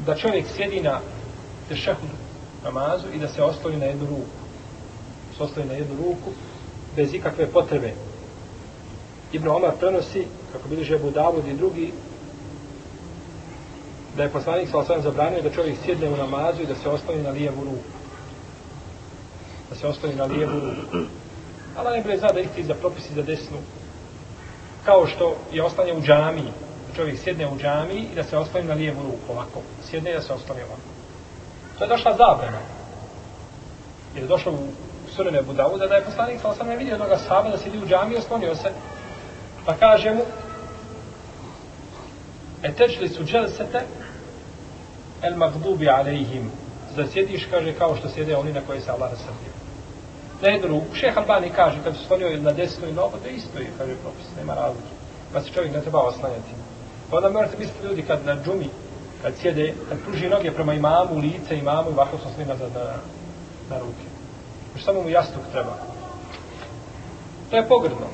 da 0.09 0.14
čovjek 0.14 0.47
sjedi 0.57 0.81
na 0.81 1.01
tešehudu 1.68 2.16
namazu 2.64 3.07
i 3.14 3.18
da 3.18 3.29
se 3.29 3.42
ostavi 3.42 3.77
na 3.77 3.85
jednu 3.85 4.07
ruku. 4.07 4.38
Se 5.37 5.42
ostavi 5.42 5.66
na 5.66 5.75
jednu 5.75 5.97
ruku 5.97 6.31
bez 6.97 7.14
ikakve 7.14 7.47
potrebe. 7.47 7.92
Ibn 9.33 9.49
Omar 9.49 9.73
prenosi, 9.81 10.27
kako 10.53 10.68
bili 10.68 10.94
Abu 10.94 11.11
Davud 11.11 11.47
i 11.47 11.55
drugi, 11.55 11.92
da 14.16 14.23
je 14.23 14.31
poslanik 14.31 14.68
sa 14.68 15.01
zabranio 15.01 15.42
da 15.42 15.51
čovjek 15.51 15.77
sjedne 15.85 16.09
u 16.09 16.16
namazu 16.16 16.62
i 16.62 16.66
da 16.66 16.75
se 16.75 16.88
ostavi 16.88 17.23
na 17.23 17.31
lijevu 17.31 17.64
ruku. 17.64 17.92
Da 19.71 19.77
se 19.77 19.87
ostavi 19.87 20.14
na 20.14 20.25
lijevu 20.25 20.61
ruku. 20.61 21.07
Allah 21.77 21.92
ne 21.92 22.03
bre 22.03 22.18
zna 22.18 22.33
da 22.33 22.40
isti 22.40 22.64
za 22.64 22.75
propisi 22.75 23.14
za 23.14 23.23
desnu. 23.23 23.59
Kao 24.85 25.07
što 25.07 25.37
je 25.53 25.62
ostanje 25.62 25.92
u 25.92 26.03
džamiji, 26.03 26.53
čovjek 26.99 27.19
sjedne 27.19 27.49
u 27.49 27.59
džami 27.59 27.95
i 27.95 28.15
da 28.15 28.25
se 28.25 28.39
ostavi 28.39 28.65
na 28.65 28.75
lijevu 28.75 29.03
ruku 29.03 29.33
ovako. 29.33 29.63
Sjedne 29.91 30.11
i 30.11 30.15
da 30.15 30.23
se 30.23 30.33
ostavi 30.33 30.63
ovako. 30.63 30.89
To 31.79 31.85
je 31.85 31.89
došla 31.89 32.17
zabrana. 32.17 32.59
Jer 34.15 34.23
je 34.25 34.29
došlo 34.29 34.53
u 34.53 34.69
surene 35.15 35.43
Budavuda 35.43 35.87
da 35.87 35.95
je 35.95 36.05
poslanik 36.05 36.41
sa 36.41 36.49
osam 36.49 36.67
ne 36.67 36.77
vidio 36.77 36.93
jednog 36.93 37.09
sahaba 37.19 37.51
da 37.51 37.59
sjedi 37.59 37.79
u 37.79 37.87
džami 37.87 38.15
i 38.15 38.19
oslonio 38.19 38.55
se. 38.55 38.73
Pa 39.67 39.75
kaže 39.75 40.15
mu 40.15 40.23
e 42.63 42.73
tečli 42.73 43.09
su 43.09 43.25
dželsete 43.25 43.81
el 45.23 45.37
magdubi 45.37 45.89
alejhim 45.89 46.51
da 46.97 47.07
sjediš, 47.07 47.47
kaže, 47.51 47.73
kao 47.73 47.97
što 47.97 48.09
sjede 48.09 48.37
oni 48.37 48.53
na 48.53 48.61
koje 48.67 48.81
se 48.81 48.91
Allah 48.91 49.11
nasrdio. 49.11 49.53
Na 50.43 50.49
jednu 50.49 50.69
ruku, 50.69 50.95
Šeh 50.95 51.19
Albani 51.19 51.51
kaže, 51.57 51.79
kad 51.85 51.97
se 51.97 52.05
sklonio 52.05 52.43
na 52.43 52.53
desnu 52.53 52.93
nogu, 52.93 53.17
da 53.25 53.29
isto 53.29 53.59
je, 53.59 53.71
kaže 53.79 53.95
propis, 54.03 54.27
nema 54.37 54.55
razlike. 54.55 54.93
Pa 55.33 55.41
se 55.41 55.51
čovjek 55.51 55.73
ne 55.73 55.81
treba 55.81 56.01
oslanjati. 56.01 56.68
Pa 57.11 57.16
onda 57.16 57.31
morate 57.31 57.57
misliti 57.59 57.87
ljudi 57.87 58.03
kad 58.03 58.27
na 58.27 58.37
džumi, 58.44 58.68
kad 59.23 59.33
sjede, 59.37 59.75
kad 59.88 59.99
pruži 60.07 60.29
noge 60.29 60.51
prema 60.51 60.75
imamu, 60.75 61.18
lice 61.18 61.59
imamu 61.59 61.88
ovako 61.88 62.18
sam 62.18 62.33
snima 62.35 62.55
na, 62.55 62.81
na, 62.81 62.87
na 63.71 63.79
ruke. 63.79 64.07
Još 64.75 64.85
samo 64.85 65.03
mu 65.03 65.09
jastuk 65.09 65.42
treba. 65.53 65.77
To 67.51 67.57
je 67.57 67.68
pogrdno. 67.68 68.07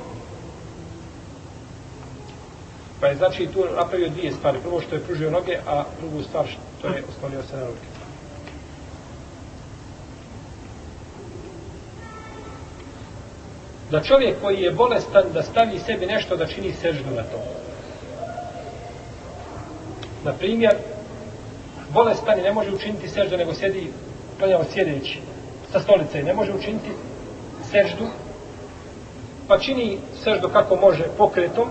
Pa 3.00 3.07
je 3.07 3.16
znači 3.16 3.46
tu 3.46 3.64
napravio 3.76 4.09
dvije 4.09 4.33
stvari. 4.33 4.59
Prvo 4.62 4.80
što 4.80 4.94
je 4.94 5.00
pružio 5.00 5.30
noge, 5.30 5.59
a 5.66 5.85
drugu 6.00 6.22
stvar 6.22 6.46
što 6.78 6.88
je 6.88 7.04
oslonio 7.09 7.42
se 7.42 7.57
na 7.57 7.66
ruke. 7.66 7.87
Da 13.90 14.02
čovjek 14.02 14.40
koji 14.40 14.62
je 14.62 14.70
bolestan 14.70 15.24
da 15.35 15.42
stavi 15.42 15.78
sebi 15.78 16.07
nešto 16.07 16.37
da 16.37 16.46
čini 16.46 16.72
seždu 16.72 17.11
na 17.11 17.22
to. 17.22 17.38
Na 20.24 20.32
primjer, 20.32 20.76
bolestan 21.92 22.38
ne 22.40 22.52
može 22.52 22.70
učiniti 22.70 23.08
seždu, 23.08 23.37
nego 23.37 23.54
sjedi, 23.54 23.92
klanjamo 24.38 24.64
sjedeći 24.72 25.18
sa 25.72 25.80
stolice, 25.80 26.22
ne 26.22 26.34
može 26.34 26.52
učiniti 26.52 26.90
seždu, 27.70 28.06
pa 29.48 29.58
čini 29.58 29.98
seždu 30.24 30.48
kako 30.48 30.76
može 30.76 31.04
pokretom, 31.18 31.68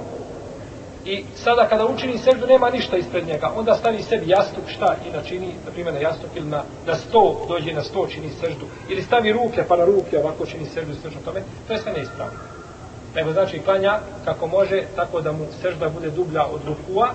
I 1.05 1.23
sada 1.35 1.67
kada 1.67 1.85
učini 1.85 2.17
seždu 2.17 2.47
nema 2.47 2.69
ništa 2.69 2.97
ispred 2.97 3.27
njega, 3.27 3.51
onda 3.55 3.75
stavi 3.75 4.03
sebi 4.03 4.29
jastuk 4.29 4.63
šta? 4.67 4.95
I 5.07 5.11
načini, 5.11 5.47
na 5.65 5.71
primjer 5.71 5.93
na 5.93 5.99
jastuk 5.99 6.29
ili 6.35 6.47
na, 6.47 6.63
na 6.85 6.95
sto, 6.95 7.45
dođe 7.47 7.73
na 7.73 7.83
sto 7.83 8.07
čini 8.07 8.29
seždu, 8.41 8.65
ili 8.89 9.01
stavi 9.01 9.33
ruke 9.33 9.63
pa 9.67 9.77
na 9.77 9.85
ruke 9.85 10.19
ovako 10.19 10.45
čini 10.45 10.65
seždu 10.65 10.93
seždu 11.01 11.19
tome, 11.25 11.41
to 11.67 11.73
je 11.73 11.79
sve 11.79 11.93
neispravno. 11.93 12.33
Nego 13.15 13.33
znači 13.33 13.59
klanja 13.59 13.99
kako 14.25 14.47
može, 14.47 14.83
tako 14.95 15.21
da 15.21 15.31
mu 15.31 15.45
sežda 15.61 15.89
bude 15.89 16.09
dublja 16.09 16.45
od 16.45 16.61
rukua, 16.67 17.09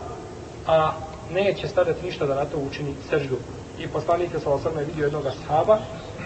a 0.66 0.92
neće 1.32 1.68
stavljati 1.68 2.06
ništa 2.06 2.26
da 2.26 2.34
na 2.34 2.44
to 2.44 2.58
učini 2.58 2.94
seždu. 3.10 3.36
I 3.78 3.88
poslanik 3.88 4.34
je 4.34 4.40
sa 4.40 4.50
je 4.78 4.84
vidio 4.84 5.04
jednog 5.04 5.26
ashaba, 5.26 5.78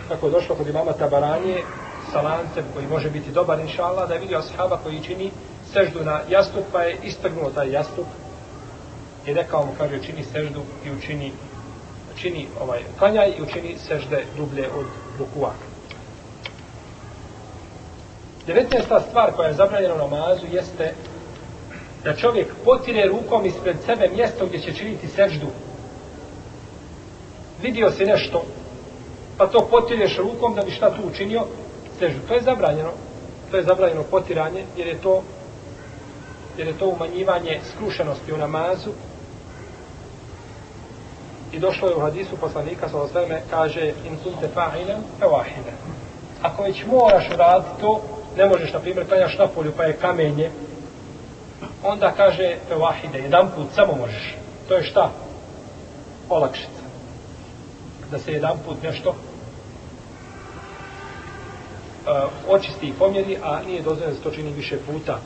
kako 0.09 0.27
je 0.27 0.33
došlo 0.33 0.57
kod 0.57 0.69
imama 0.69 0.93
Tabaranje, 0.93 1.63
sa 2.13 2.21
lancem 2.21 2.65
koji 2.75 2.87
može 2.87 3.11
biti 3.11 3.31
dobar 3.31 3.61
inša 3.61 3.85
Allah, 3.85 4.09
da 4.09 4.15
je 4.15 4.21
vidio 4.21 4.39
ashaba 4.39 4.79
koji 4.83 5.03
čini 5.03 5.31
seždu 5.73 6.05
na 6.05 6.21
jastuk, 6.29 6.65
pa 6.73 6.83
je 6.83 6.99
istrgnuo 7.03 7.51
taj 7.51 7.73
jastuk 7.73 8.07
i 9.27 9.35
rekao 9.35 9.67
mu, 9.67 9.73
kaže, 9.79 10.03
čini 10.03 10.25
seždu 10.25 10.61
i 10.85 10.91
učini 10.91 11.33
čini 12.17 12.47
ovaj 12.61 12.81
klanjaj 12.99 13.33
i 13.39 13.43
učini 13.43 13.77
sežde 13.89 14.25
dublje 14.37 14.69
od 14.79 14.87
rukua. 15.19 15.53
19. 18.47 19.01
stvar 19.09 19.33
koja 19.33 19.49
je 19.49 19.55
zabranjena 19.55 19.95
u 19.95 19.99
namazu 19.99 20.47
jeste 20.53 20.95
da 22.05 22.17
čovjek 22.17 22.47
potire 22.65 23.09
rukom 23.09 23.47
ispred 23.47 23.77
sebe 23.87 24.09
mjesto 24.15 24.47
gdje 24.47 24.61
će 24.61 24.75
činiti 24.75 25.09
seždu. 25.09 25.47
Vidio 27.63 27.91
si 27.91 28.05
nešto, 28.05 28.45
pa 29.39 29.47
to 29.47 29.69
potireš 29.71 30.19
rukom 30.19 30.55
da 30.55 30.63
bi 30.63 30.71
šta 30.71 30.91
tu 30.91 31.03
učinio, 31.09 31.45
seždu. 31.99 32.21
To 32.29 32.35
je 32.35 32.43
zabranjeno. 32.43 32.91
To 33.51 33.57
je 33.57 33.63
zabranjeno 33.63 34.03
potiranje, 34.03 34.65
jer 34.77 34.87
je 34.87 34.99
to 35.03 35.23
jer 36.59 36.67
je 36.67 36.79
to 36.79 36.87
umanjivanje 36.87 37.61
skrušenosti 37.75 38.33
u 38.33 38.37
namazu 38.37 38.91
i 41.53 41.59
došlo 41.59 41.89
je 41.89 41.97
u 41.97 42.01
hadisu 42.01 42.37
poslanika 42.37 42.89
sa 42.89 42.99
osvrme 42.99 43.43
kaže 43.51 43.93
in 44.07 44.17
kunte 44.25 44.49
fa'ilem 44.55 45.01
fe 45.19 45.27
ako 46.43 46.63
već 46.63 46.85
moraš 46.87 47.31
uraditi 47.35 47.81
to 47.81 48.01
ne 48.37 48.47
možeš 48.47 48.73
na 48.73 48.81
primjer 48.81 49.09
klanjaš 49.09 49.39
na 49.39 49.47
polju 49.47 49.73
pa 49.77 49.85
je 49.85 49.97
kamenje 49.97 50.51
onda 51.83 52.13
kaže 52.17 52.57
vahide, 52.77 53.19
jedan 53.19 53.51
put 53.57 53.67
samo 53.75 53.97
možeš 53.97 54.35
to 54.69 54.75
je 54.75 54.85
šta? 54.85 55.11
olakšica 56.29 56.83
da 58.11 58.19
se 58.19 58.33
jedan 58.33 58.59
put 58.67 58.83
nešto 58.83 59.11
uh, 59.11 59.17
očisti 62.49 62.87
i 62.87 62.93
pomjeri 62.99 63.39
a 63.43 63.63
nije 63.67 63.83
dozvoljeno 63.83 64.11
da 64.13 64.17
se 64.17 64.23
to 64.23 64.31
čini 64.31 64.53
više 64.53 64.79
puta 64.87 65.19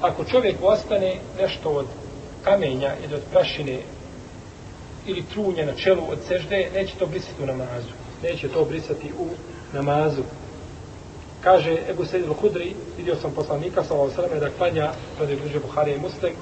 ako 0.00 0.24
čovjek 0.24 0.56
ostane 0.62 1.16
nešto 1.40 1.70
od 1.70 1.86
kamenja 2.44 2.92
ili 3.04 3.14
od 3.14 3.22
prašine 3.32 3.78
ili 5.06 5.24
trunje 5.32 5.66
na 5.66 5.72
čelu 5.72 6.02
od 6.10 6.18
sežde, 6.28 6.70
neće 6.74 6.94
to 6.98 7.06
brisati 7.06 7.42
u 7.42 7.46
namazu. 7.46 7.88
Neće 8.22 8.48
to 8.48 8.64
brisati 8.64 9.12
u 9.18 9.28
namazu. 9.74 10.22
Kaže 11.44 11.76
Ebu 11.90 12.04
Sejid 12.04 12.26
al-Hudri, 12.26 12.74
vidio 12.96 13.16
sam 13.16 13.30
poslanika, 13.30 13.84
sa 13.84 13.94
ovo 13.94 14.10
da 14.40 14.50
klanja, 14.50 14.92
to 15.18 15.24
je 15.24 15.36
bliže 15.36 15.60
Buhari 15.60 15.92
i 15.92 15.98
Muslim, 15.98 16.32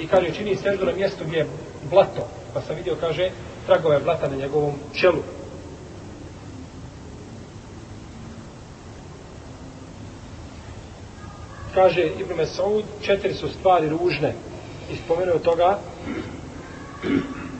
i 0.00 0.06
kaže, 0.06 0.34
čini 0.34 0.56
seždu 0.56 0.86
na 0.86 0.92
mjestu 0.92 1.24
gdje 1.24 1.38
je 1.38 1.46
blato, 1.90 2.28
pa 2.54 2.60
sam 2.60 2.76
vidio, 2.76 2.96
kaže, 3.00 3.30
tragove 3.66 4.00
blata 4.00 4.28
na 4.28 4.36
njegovom 4.36 4.74
čelu. 4.94 5.22
kaže 11.74 12.02
Ibn 12.18 12.34
Mesaud, 12.36 12.84
četiri 13.02 13.34
su 13.34 13.48
stvari 13.48 13.88
ružne. 13.88 14.34
I 14.92 14.96
spomenuo 14.96 15.38
toga 15.38 15.78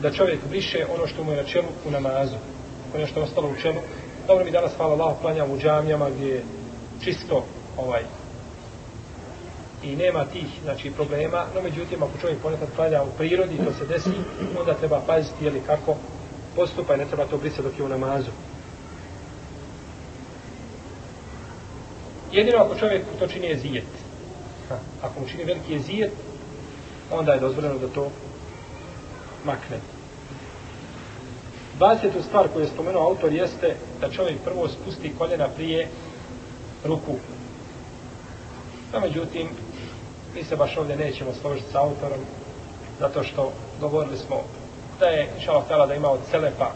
da 0.01 0.11
čovjek 0.11 0.39
briše 0.49 0.85
ono 0.95 1.07
što 1.07 1.23
mu 1.23 1.31
je 1.31 1.37
na 1.37 1.43
čelu 1.43 1.67
u 1.87 1.91
namazu. 1.91 2.35
Ono 2.95 3.07
što 3.07 3.19
je 3.19 3.23
ostalo 3.23 3.47
u 3.47 3.61
čelu. 3.61 3.81
Dobro 4.27 4.45
mi 4.45 4.51
danas, 4.51 4.71
hvala 4.77 4.93
Allah, 4.93 5.17
planjam 5.21 5.51
u 5.51 5.57
džamijama 5.57 6.09
gdje 6.09 6.27
je 6.27 6.43
čisto 7.03 7.45
ovaj 7.77 8.03
i 9.83 9.95
nema 9.95 10.25
tih 10.25 10.45
znači, 10.63 10.91
problema, 10.91 11.45
no 11.55 11.61
međutim 11.61 12.03
ako 12.03 12.11
čovjek 12.21 12.39
ponekad 12.41 12.67
planja 12.75 13.03
u 13.03 13.17
prirodi 13.17 13.57
to 13.57 13.73
se 13.73 13.85
desi, 13.85 14.09
onda 14.59 14.73
treba 14.73 15.01
paziti 15.07 15.45
jeli 15.45 15.61
kako 15.65 15.95
postupa 16.55 16.95
i 16.95 16.97
ne 16.97 17.05
treba 17.05 17.25
to 17.25 17.37
brisati 17.37 17.63
dok 17.63 17.79
je 17.79 17.85
u 17.85 17.89
namazu. 17.89 18.31
Jedino 22.31 22.57
ako 22.57 22.75
čovjek 22.75 23.05
to 23.19 23.27
čini 23.27 23.47
je 23.47 23.57
zijet. 23.57 23.87
Ako 25.01 25.19
mu 25.19 25.27
čini 25.27 25.43
veliki 25.43 25.73
je 25.73 25.79
zijet, 25.79 26.11
onda 27.11 27.33
je 27.33 27.39
dozvoljeno 27.39 27.77
da 27.77 27.87
to 27.87 28.11
makne. 29.45 30.00
20. 31.81 32.09
stvar 32.27 32.47
koju 32.53 32.63
je 32.63 32.69
spomenuo 32.69 33.07
autor 33.07 33.33
jeste 33.33 33.75
da 34.01 34.09
čovjek 34.09 34.37
prvo 34.43 34.67
spusti 34.67 35.13
koljena 35.17 35.47
prije 35.47 35.87
ruku. 36.85 37.15
No, 38.93 38.99
međutim, 38.99 39.49
mi 40.35 40.43
se 40.43 40.55
baš 40.55 40.77
ovdje 40.77 40.95
nećemo 40.95 41.31
složiti 41.41 41.71
sa 41.71 41.81
autorom, 41.81 42.19
zato 42.99 43.23
što 43.23 43.51
govorili 43.79 44.17
smo 44.17 44.35
da 44.99 45.05
je 45.05 45.29
šalak 45.45 45.67
tala 45.67 45.85
da 45.85 45.95
ima 45.95 46.09
od 46.09 46.19
Selepa 46.31 46.71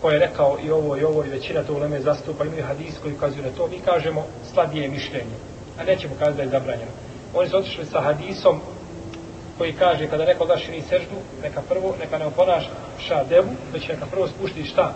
koji 0.00 0.14
je 0.14 0.20
rekao 0.20 0.58
i 0.64 0.70
ovo 0.70 0.96
i 0.96 1.04
ovo 1.04 1.24
i 1.24 1.28
većina 1.28 1.62
to 1.62 1.74
u 1.74 1.78
Leme 1.78 2.00
zastupa, 2.00 2.44
imaju 2.44 2.64
hadis 2.64 2.98
koji 3.02 3.14
ukazuju 3.14 3.42
na 3.42 3.50
to, 3.50 3.68
mi 3.68 3.78
kažemo 3.78 4.24
slabije 4.52 4.88
mišljenje, 4.88 5.36
a 5.78 5.84
nećemo 5.84 6.14
kazati 6.18 6.36
da 6.36 6.42
je 6.42 6.48
zabranjeno. 6.48 6.90
Oni 7.34 7.48
su 7.48 7.56
otišli 7.56 7.86
sa 7.86 8.00
hadisom 8.00 8.60
koji 9.58 9.72
kaže 9.72 10.06
kada 10.06 10.24
neko 10.24 10.46
daš 10.46 10.68
ni 10.68 10.82
seždu, 10.88 11.16
neka 11.42 11.62
prvo, 11.68 11.94
neka 12.00 12.18
ne 12.18 12.26
oponaša 12.26 13.24
devu, 13.28 13.48
već 13.72 13.88
neka 13.88 14.06
prvo 14.06 14.28
spušti 14.28 14.64
šta? 14.64 14.94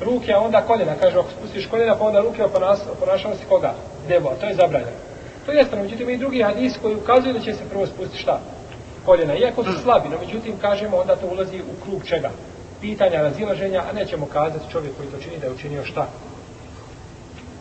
Ruke, 0.00 0.32
a 0.32 0.40
onda 0.40 0.62
koljena. 0.62 0.94
Kaže, 1.00 1.18
ako 1.18 1.30
spustiš 1.38 1.66
koljena, 1.66 1.96
pa 1.96 2.04
onda 2.04 2.20
ruke 2.20 2.44
oponašava 2.44 3.34
se 3.36 3.44
koga? 3.48 3.74
Devu, 4.08 4.28
a 4.28 4.34
to 4.40 4.46
je 4.46 4.54
zabranjeno. 4.54 4.98
To 5.46 5.52
je 5.52 5.58
jasno, 5.58 5.82
međutim 5.82 6.10
i 6.10 6.18
drugi 6.18 6.42
hadis 6.42 6.72
koji 6.82 6.96
ukazuje 6.96 7.32
da 7.32 7.40
će 7.40 7.54
se 7.54 7.68
prvo 7.70 7.86
spustiti 7.86 8.22
šta? 8.22 8.40
Koljena. 9.04 9.36
Iako 9.36 9.64
su 9.64 9.72
slabi, 9.82 10.08
no 10.08 10.18
međutim 10.18 10.58
kažemo 10.60 10.96
onda 10.96 11.16
to 11.16 11.26
ulazi 11.26 11.60
u 11.60 11.84
krug 11.84 12.04
čega? 12.04 12.30
pitanja 12.84 13.22
razilaženja, 13.22 13.82
a 13.88 13.92
nećemo 13.92 14.26
kazati 14.26 14.70
čovjek 14.72 14.96
koji 14.96 15.08
to 15.08 15.18
čini 15.18 15.38
da 15.38 15.46
je 15.46 15.52
učinio 15.52 15.84
šta? 15.84 16.06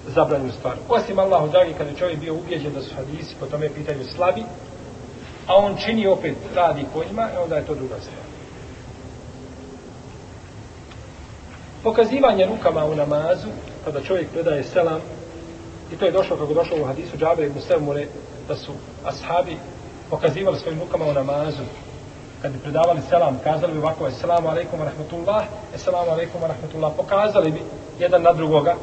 Zabranju 0.07 0.51
stvar. 0.51 0.75
Osim 0.89 1.19
Allahu 1.19 1.47
dragi, 1.47 1.73
kada 1.77 1.89
je 1.89 1.95
čovjek 1.95 2.19
bio 2.19 2.33
ubijeđen 2.33 2.73
da 2.73 2.81
su 2.81 2.95
hadisi 2.95 3.35
po 3.39 3.45
tome 3.45 3.69
pitanju 3.69 4.03
slabi, 4.15 4.43
a 5.47 5.55
on 5.55 5.75
čini 5.77 6.07
opet 6.07 6.35
radi 6.55 6.85
po 6.93 7.03
njima, 7.03 7.29
e 7.35 7.39
onda 7.39 7.55
je 7.55 7.65
to 7.65 7.75
druga 7.75 7.95
stvar. 7.99 8.23
Pokazivanje 11.83 12.45
rukama 12.45 12.85
u 12.85 12.95
namazu, 12.95 13.47
kada 13.85 14.01
čovjek 14.01 14.29
predaje 14.29 14.63
selam, 14.63 15.01
i 15.93 15.97
to 15.97 16.05
je 16.05 16.11
došlo 16.11 16.37
kako 16.37 16.53
došlo 16.53 16.77
u 16.81 16.85
hadisu 16.85 17.17
Džabe 17.17 17.45
i 17.45 17.49
Musevmure, 17.49 18.07
da 18.47 18.55
su 18.55 18.71
ashabi 19.05 19.57
pokazivali 20.09 20.59
svojim 20.59 20.79
rukama 20.79 21.05
u 21.05 21.13
namazu, 21.13 21.63
kad 22.41 22.51
bi 22.51 22.59
predavali 22.59 23.01
selam, 23.09 23.39
kazali 23.43 23.73
bi 23.73 23.79
ovako, 23.79 24.07
eselamu 24.07 24.49
alaikum 24.49 24.79
wa 24.79 24.85
rahmatullah, 24.85 25.43
eselamu 25.75 26.11
alaikum 26.11 26.41
wa 26.41 26.47
rahmatullah, 26.47 26.93
pokazali 26.97 27.51
bi 27.51 27.61
jedan 27.99 28.21
na 28.21 28.33
drugoga, 28.33 28.75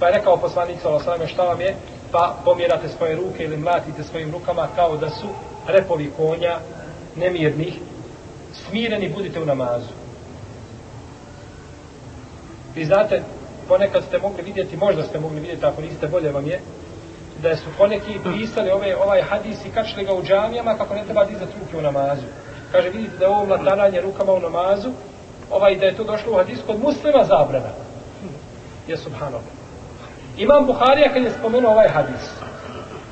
pa 0.00 0.06
je 0.06 0.12
rekao 0.12 0.36
poslanik 0.36 0.80
sallallahu 0.82 1.10
alaihi 1.10 1.32
šta 1.32 1.42
vam 1.42 1.60
je, 1.60 1.76
pa 2.12 2.34
pomjerate 2.44 2.88
svoje 2.88 3.16
ruke 3.16 3.44
ili 3.44 3.56
mlatite 3.56 4.04
svojim 4.04 4.32
rukama 4.32 4.68
kao 4.76 4.96
da 4.96 5.10
su 5.10 5.26
repovi 5.68 6.10
konja 6.16 6.58
nemirnih, 7.16 7.74
smireni 8.52 9.08
budite 9.08 9.40
u 9.40 9.44
namazu. 9.44 9.92
Vi 12.74 12.84
znate, 12.84 13.22
ponekad 13.68 14.04
ste 14.04 14.18
mogli 14.18 14.42
vidjeti, 14.42 14.76
možda 14.76 15.02
ste 15.02 15.20
mogli 15.20 15.40
vidjeti, 15.40 15.66
ako 15.66 15.82
niste 15.82 16.08
bolje 16.08 16.32
vam 16.32 16.46
je, 16.46 16.60
da 17.42 17.56
su 17.56 17.64
poneki 17.78 18.18
pisali 18.24 18.70
ove, 18.70 18.96
ovaj 18.96 19.22
hadis 19.22 19.64
i 19.64 19.70
kačili 19.70 20.04
ga 20.04 20.14
u 20.14 20.22
džamijama 20.22 20.74
kako 20.74 20.94
ne 20.94 21.04
treba 21.04 21.24
dizati 21.24 21.52
ruke 21.60 21.76
u 21.76 21.82
namazu. 21.82 22.26
Kaže, 22.72 22.88
vidite 22.88 23.16
da 23.18 23.24
je 23.24 23.30
ovo 23.30 23.46
mlatananje 23.46 24.00
rukama 24.00 24.32
u 24.32 24.40
namazu, 24.40 24.92
ovaj, 25.50 25.76
da 25.76 25.86
je 25.86 25.96
to 25.96 26.04
došlo 26.04 26.32
u 26.32 26.36
hadisku 26.36 26.66
kod 26.66 26.80
muslima 26.80 27.24
zabrana. 27.24 27.70
Je 28.88 28.96
subhanallah. 28.96 29.58
Imam 30.36 30.66
Buharija 30.66 31.12
kad 31.12 31.22
je 31.22 31.30
spomenuo 31.30 31.70
ovaj 31.70 31.88
hadis, 31.88 32.30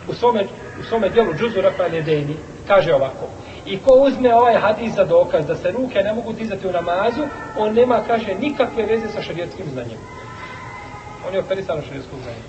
u 0.09 0.15
svome, 0.15 0.45
u 0.81 0.85
svome 0.85 1.09
dijelu 1.09 1.35
džuzu 1.35 1.61
Rafael 1.61 1.95
Jedeni, 1.95 2.37
kaže 2.67 2.95
ovako, 2.95 3.27
i 3.67 3.79
ko 3.79 3.95
uzme 3.95 4.35
ovaj 4.35 4.55
hadis 4.55 4.95
za 4.95 5.05
dokaz 5.05 5.47
da 5.47 5.57
se 5.57 5.71
ruke 5.71 6.03
ne 6.03 6.13
mogu 6.13 6.33
dizati 6.33 6.67
u 6.67 6.73
namazu, 6.73 7.23
on 7.59 7.75
nema, 7.75 8.01
kaže, 8.07 8.35
nikakve 8.35 8.87
veze 8.87 9.09
sa 9.09 9.23
šarijetskim 9.23 9.67
znanjem. 9.73 9.99
On 11.29 11.35
je 11.35 11.41
operisano 11.41 11.79
u 11.79 11.83
šarijetskom 11.83 12.19
znanjem. 12.23 12.43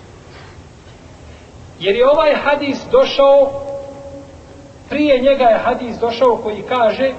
Jer 1.80 1.96
je 1.96 2.10
ovaj 2.10 2.36
hadis 2.36 2.78
došao 2.92 3.52
prije 4.90 5.20
njega 5.20 5.44
je 5.44 5.58
hadis 5.58 5.98
došao 5.98 6.38
koji 6.38 6.62
kaže 6.62 7.12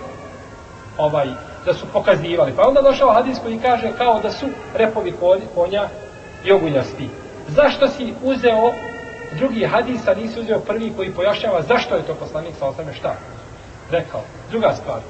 ovaj 0.98 1.28
da 1.64 1.74
su 1.74 1.86
pokazivali. 1.92 2.52
Pa 2.56 2.68
onda 2.68 2.82
došao 2.82 3.12
hadis 3.12 3.38
koji 3.42 3.58
kaže 3.58 3.92
kao 3.98 4.20
da 4.20 4.30
su 4.30 4.46
repovi 4.74 5.14
konja 5.54 5.88
joguljasti. 6.44 7.08
Zašto 7.48 7.88
si 7.88 8.14
uzeo 8.22 8.72
drugi 9.32 9.64
hadis, 9.64 10.08
a 10.08 10.14
nisi 10.14 10.40
uzeo 10.40 10.60
prvi 10.60 10.92
koji 10.96 11.10
pojašnjava 11.10 11.62
zašto 11.62 11.96
je 11.96 12.02
to 12.02 12.14
poslanik 12.14 12.54
sa 12.58 12.66
osame 12.66 12.94
šta? 12.94 13.14
Rekao. 13.90 14.20
Druga 14.50 14.74
stvar. 14.82 15.00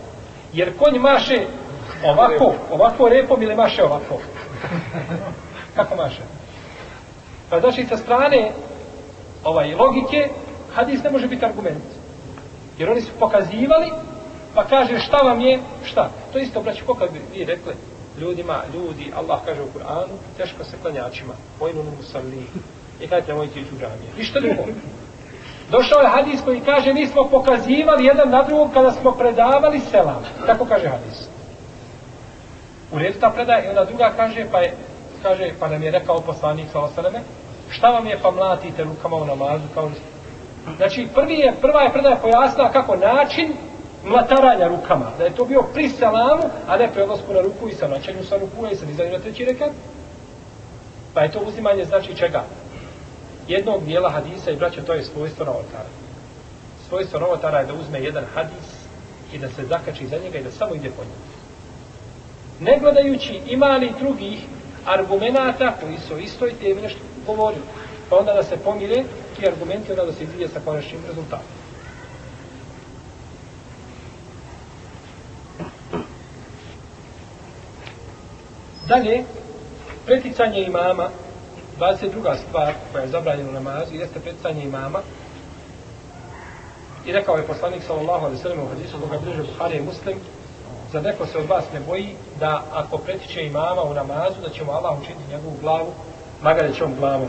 Jer 0.53 0.79
konj 0.79 0.99
maše 0.99 1.47
ovako, 2.05 2.55
ovako 2.71 3.09
repom 3.09 3.43
ili 3.43 3.55
maše 3.55 3.85
ovako? 3.85 4.19
Kako 5.77 5.97
maše? 5.97 6.23
Pa 7.51 7.61
znači 7.61 7.87
sa 7.89 7.97
strane 7.97 8.53
ovaj 9.45 9.75
logike 9.75 10.29
hadis 10.75 11.03
ne 11.03 11.11
može 11.11 11.27
biti 11.27 11.45
argument. 11.45 11.85
Jer 12.79 12.91
oni 12.91 13.01
su 13.01 13.11
pokazivali 13.19 13.91
pa 14.55 14.65
kaže 14.65 14.99
šta 14.99 15.17
vam 15.17 15.41
je, 15.41 15.59
šta? 15.85 16.11
To 16.33 16.39
isto, 16.39 16.63
braći, 16.63 16.83
koliko 16.83 17.07
bi 17.13 17.21
vi 17.33 17.45
rekli 17.45 17.75
ljudima, 18.21 18.63
ljudi, 18.75 19.13
Allah 19.17 19.41
kaže 19.45 19.63
u 19.63 19.79
Kur'anu, 19.79 20.15
teško 20.37 20.65
se 20.65 20.77
klanjačima, 20.83 21.35
vojnu 21.61 21.83
mu 21.83 22.03
i 23.01 23.09
kada 23.09 23.23
te 23.23 23.33
ići 23.33 23.75
u 23.75 23.79
džamije. 23.79 24.11
Ništa 24.19 24.41
drugo. 24.41 24.63
Došao 25.71 26.01
je 26.01 26.09
hadis 26.09 26.41
koji 26.45 26.61
kaže, 26.61 26.93
mi 26.93 27.07
smo 27.07 27.25
pokazivali 27.25 28.05
jedan 28.05 28.31
na 28.31 28.43
drugom 28.43 28.71
kada 28.73 28.93
smo 28.93 29.13
predavali 29.13 29.81
selam. 29.81 30.25
Tako 30.47 30.65
kaže 30.65 30.89
hadis. 30.89 31.29
U 32.93 32.99
redu 32.99 33.21
ta 33.21 33.31
predaje, 33.31 33.67
i 33.67 33.69
ona 33.69 33.85
druga 33.85 34.13
kaže, 34.17 34.47
pa 34.53 34.59
je, 34.59 34.75
kaže, 35.23 35.51
pa 35.61 35.69
nam 35.69 35.83
je 35.83 35.91
rekao 35.91 36.21
poslanik 36.21 36.67
sa 36.73 36.81
osaleme, 36.81 37.21
šta 37.71 37.89
vam 37.89 38.07
je 38.07 38.19
pa 38.23 38.31
mlatite 38.31 38.85
rukama 38.85 39.17
u 39.17 39.25
namazu, 39.25 39.65
kao 39.75 39.91
Znači, 40.77 41.09
prvi 41.15 41.35
je, 41.35 41.53
prva 41.61 41.83
je 41.83 41.93
predaja 41.93 42.17
pojasna 42.17 42.73
kako 42.73 42.97
način 42.97 43.53
mlataranja 44.05 44.69
rukama. 44.69 45.11
Da 45.19 45.25
je 45.25 45.35
to 45.35 45.45
bio 45.45 45.63
pri 45.75 45.89
salamu, 45.89 46.43
a 46.69 46.77
ne 46.77 46.89
pri 46.93 47.03
odlasku 47.03 47.33
na 47.33 47.41
ruku 47.41 47.69
i 47.69 47.75
sa 47.75 47.89
načanju 47.89 48.25
sa 48.25 48.37
ruku 48.39 48.67
i 48.73 48.77
sa 48.77 48.87
nizanju 48.87 49.13
na 49.13 49.19
treći 49.19 49.45
rekat. 49.45 49.71
Pa 51.15 51.21
je 51.23 51.33
to 51.33 51.39
uzimanje 51.39 51.85
znači 51.85 52.17
čega? 52.17 52.45
Jednog 53.49 53.85
dijela 53.85 54.11
hadisa 54.11 54.51
i 54.51 54.57
braća, 54.57 54.83
to 54.83 54.95
je 54.95 55.05
svojstvo 55.05 55.45
novotara. 55.45 55.89
Svojstvo 56.89 57.21
novotara 57.21 57.59
je 57.59 57.67
da 57.67 57.75
uzme 57.75 58.01
jedan 58.01 58.25
hadis 58.35 58.69
i 59.33 59.39
da 59.39 59.49
se 59.49 59.65
zakači 59.65 60.07
za 60.07 60.17
njega 60.25 60.39
i 60.39 60.43
da 60.43 60.51
samo 60.51 60.75
ide 60.75 60.91
po 60.91 61.03
njegu. 61.03 61.39
Ne 62.61 62.79
gledajući 62.81 63.41
ima 63.47 63.77
li 63.77 63.93
drugih 64.01 64.39
argumenata 64.87 65.75
koji 65.81 65.99
su 66.09 66.19
istoj 66.19 66.53
temi 66.61 66.83
nešto 66.83 66.99
govorili. 67.27 67.63
Pa 68.11 68.17
onda 68.17 68.33
da 68.33 68.43
se 68.43 68.57
pomire 68.57 69.05
ti 69.37 69.49
argumenti, 69.49 69.91
onda 69.91 70.05
da 70.05 70.13
se 70.13 70.25
izvije 70.25 70.49
sa 70.49 70.61
konačnim 70.65 71.01
rezultatom. 71.09 71.47
Dalje, 78.89 79.25
preticanje 80.07 80.63
imama, 80.63 81.11
22. 81.79 82.37
stvar 82.49 82.75
koja 82.93 83.03
je 83.03 83.09
zabranjena 83.09 83.51
u 83.51 83.53
namazu, 83.53 83.95
jeste 83.95 84.21
preticanje 84.21 84.65
imama. 84.65 84.99
I 87.07 87.13
rekao 87.13 87.37
je 87.37 87.47
poslanik 87.47 87.83
sallallahu 87.87 88.25
alejhi 88.25 88.37
ve 88.37 88.43
sellem 88.43 88.61
u 88.61 88.69
hadisu 88.69 89.01
koga 89.01 89.19
bliže 89.19 89.43
Buhari 89.43 89.77
i 89.79 89.83
Muslim, 89.83 90.17
za 90.93 91.01
neko 91.01 91.27
se 91.27 91.39
od 91.39 91.49
vas 91.49 91.65
ne 91.73 91.81
boji 91.81 92.15
da 92.41 92.63
ako 92.73 92.99
pretiče 92.99 93.47
imama 93.47 93.83
u 93.83 93.95
namazu, 93.95 94.41
da 94.43 94.51
će 94.51 94.65
mu 94.65 94.73
Allah 94.73 94.99
učiniti 95.01 95.31
njegovu 95.31 95.57
glavu 95.61 95.93
magarećom 96.43 96.95
glavom. 96.99 97.29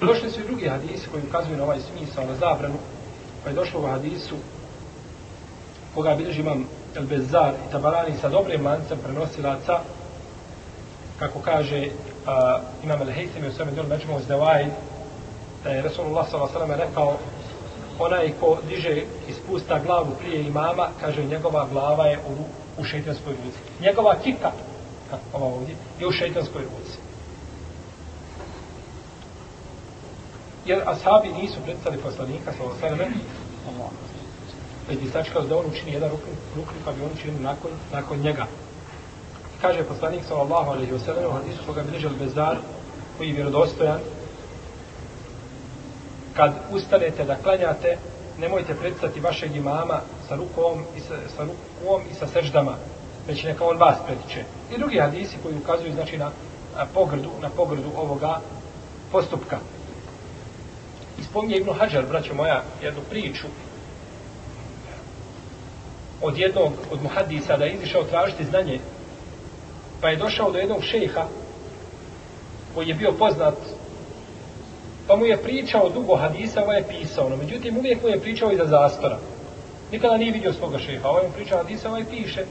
Došli 0.08 0.30
su 0.30 0.40
i 0.40 0.46
drugi 0.46 0.68
hadisi 0.68 1.08
koji 1.08 1.22
ukazuju 1.28 1.56
na 1.56 1.64
ovaj 1.64 1.78
smisao, 1.80 2.26
na 2.26 2.34
zabranu, 2.34 2.78
pa 3.44 3.50
je 3.50 3.56
došlo 3.56 3.80
u 3.80 3.86
hadisu 3.86 4.34
koga 5.94 6.14
bilježi 6.14 6.40
imam 6.40 6.64
El 6.94 7.02
Bezar 7.02 7.52
i 7.68 7.72
Tabarani 7.72 8.16
sa 8.20 8.28
dobrim 8.28 8.66
lancem 8.66 8.98
prenosilaca 8.98 9.80
kako 11.18 11.38
kaže 11.40 11.88
uh, 12.26 12.60
imam 12.84 13.00
al-Haytham 13.00 13.48
u 13.48 13.52
sveme 13.52 13.72
djelu 13.72 13.88
Međumu 13.88 14.20
Zdevaj, 14.20 14.66
da 15.64 15.70
je 15.70 15.82
Rasulullah 15.82 16.26
s.a.v. 16.30 16.76
rekao 16.76 17.16
onaj 17.98 18.32
ko 18.40 18.58
diže 18.68 19.02
i 19.28 19.32
spusta 19.32 19.78
glavu 19.78 20.14
prije 20.18 20.46
imama, 20.46 20.88
kaže 21.00 21.24
njegova 21.24 21.66
glava 21.72 22.06
je 22.06 22.18
u, 22.18 22.44
u 22.80 22.84
šeitanskoj 22.84 23.32
ruci. 23.32 23.58
Njegova 23.80 24.14
kika, 24.24 24.52
ova 25.32 25.46
ovdje, 25.46 25.74
je 26.00 26.06
u 26.06 26.12
šeitanskoj 26.12 26.62
ruci. 26.62 26.98
Jer 30.66 30.82
ashabi 30.86 31.28
nisu 31.28 31.60
predstavili 31.64 32.02
poslanika 32.02 32.52
s.a.v. 32.52 33.06
već 34.88 34.98
bi 34.98 35.10
sačekao 35.10 35.42
da 35.42 35.58
on 35.58 35.66
učini 35.66 35.92
jedan 35.92 36.10
ruknik, 36.10 36.36
ruknik 36.56 36.82
pa 36.84 36.92
bi 36.92 37.02
on 37.02 37.10
učinili 37.14 37.42
nakon, 37.42 37.70
nakon 37.92 38.18
njega 38.18 38.46
kaže 39.60 39.84
poslanik 39.84 40.24
sallallahu 40.24 40.70
alejhi 40.70 40.92
ve 40.92 40.98
sellem 40.98 41.26
u 41.26 41.32
hadisu 41.32 41.58
koga 41.66 41.82
bliže 41.82 42.08
Al-Bezzar 42.08 42.56
koji 43.16 43.28
je 43.28 43.34
vjerodostojan 43.34 44.00
kad 46.36 46.52
ustanete 46.70 47.24
da 47.24 47.36
klanjate 47.36 47.98
nemojte 48.38 48.74
predstati 48.74 49.20
vašeg 49.20 49.56
imama 49.56 50.00
sa 50.28 50.36
rukom 50.36 50.84
i 50.96 51.00
sa, 51.00 51.14
sa 51.36 51.42
rukom 51.42 52.02
i 52.12 52.14
sa 52.14 52.26
seždama 52.26 52.74
već 53.26 53.44
neka 53.44 53.64
on 53.64 53.76
vas 53.76 53.96
pretiče. 54.06 54.44
I 54.74 54.78
drugi 54.78 54.98
hadisi 54.98 55.36
koji 55.42 55.58
ukazuju 55.58 55.92
znači 55.92 56.18
na, 56.18 56.30
na 56.76 56.86
pogrdu 56.94 57.30
na 57.42 57.48
pogrdu 57.48 57.90
ovoga 57.96 58.40
postupka. 59.12 59.58
Ispomnije 61.18 61.60
Ibnu 61.60 61.72
Hajar 61.72 62.06
braćo 62.06 62.34
moja 62.34 62.62
jednu 62.82 63.00
priču 63.10 63.46
od 66.22 66.38
jednog 66.38 66.72
od 66.92 67.02
muhadisa 67.02 67.56
da 67.56 67.64
je 67.64 67.74
izišao 67.74 68.04
tražiti 68.04 68.44
znanje 68.44 68.80
pa 70.00 70.08
je 70.08 70.16
došao 70.16 70.50
do 70.50 70.58
jednog 70.58 70.82
šeha 70.84 71.26
koji 72.74 72.88
je 72.88 72.94
bio 72.94 73.12
poznat 73.12 73.54
pa 75.06 75.16
mu 75.16 75.24
je 75.26 75.36
pričao 75.36 75.88
dugo 75.88 76.16
hadisa 76.16 76.62
ovo 76.62 76.72
je 76.72 76.88
pisao. 76.88 77.28
No 77.28 77.36
međutim 77.36 77.76
uvijek 77.76 78.02
mu 78.02 78.08
je 78.08 78.20
pričao 78.20 78.52
iza 78.52 78.64
zastora. 78.64 79.18
Nikada 79.92 80.16
nije 80.16 80.32
vidio 80.32 80.52
svoga 80.52 80.78
šeha. 80.78 81.08
Ovo 81.08 81.18
je 81.18 81.28
mu 81.28 81.34
pričao 81.34 81.58
hadisa 81.58 81.88
ovaj 81.88 82.04
piše. 82.10 82.44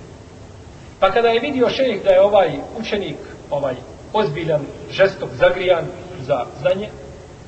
Pa 0.99 1.11
kada 1.11 1.27
je 1.27 1.39
vidio 1.39 1.69
šejh 1.69 2.03
da 2.03 2.09
je 2.09 2.21
ovaj 2.21 2.51
učenik 2.79 3.17
ovaj 3.49 3.75
ozbiljan, 4.13 4.61
žestok, 4.91 5.29
zagrijan 5.33 5.85
za 6.21 6.45
znanje 6.61 6.89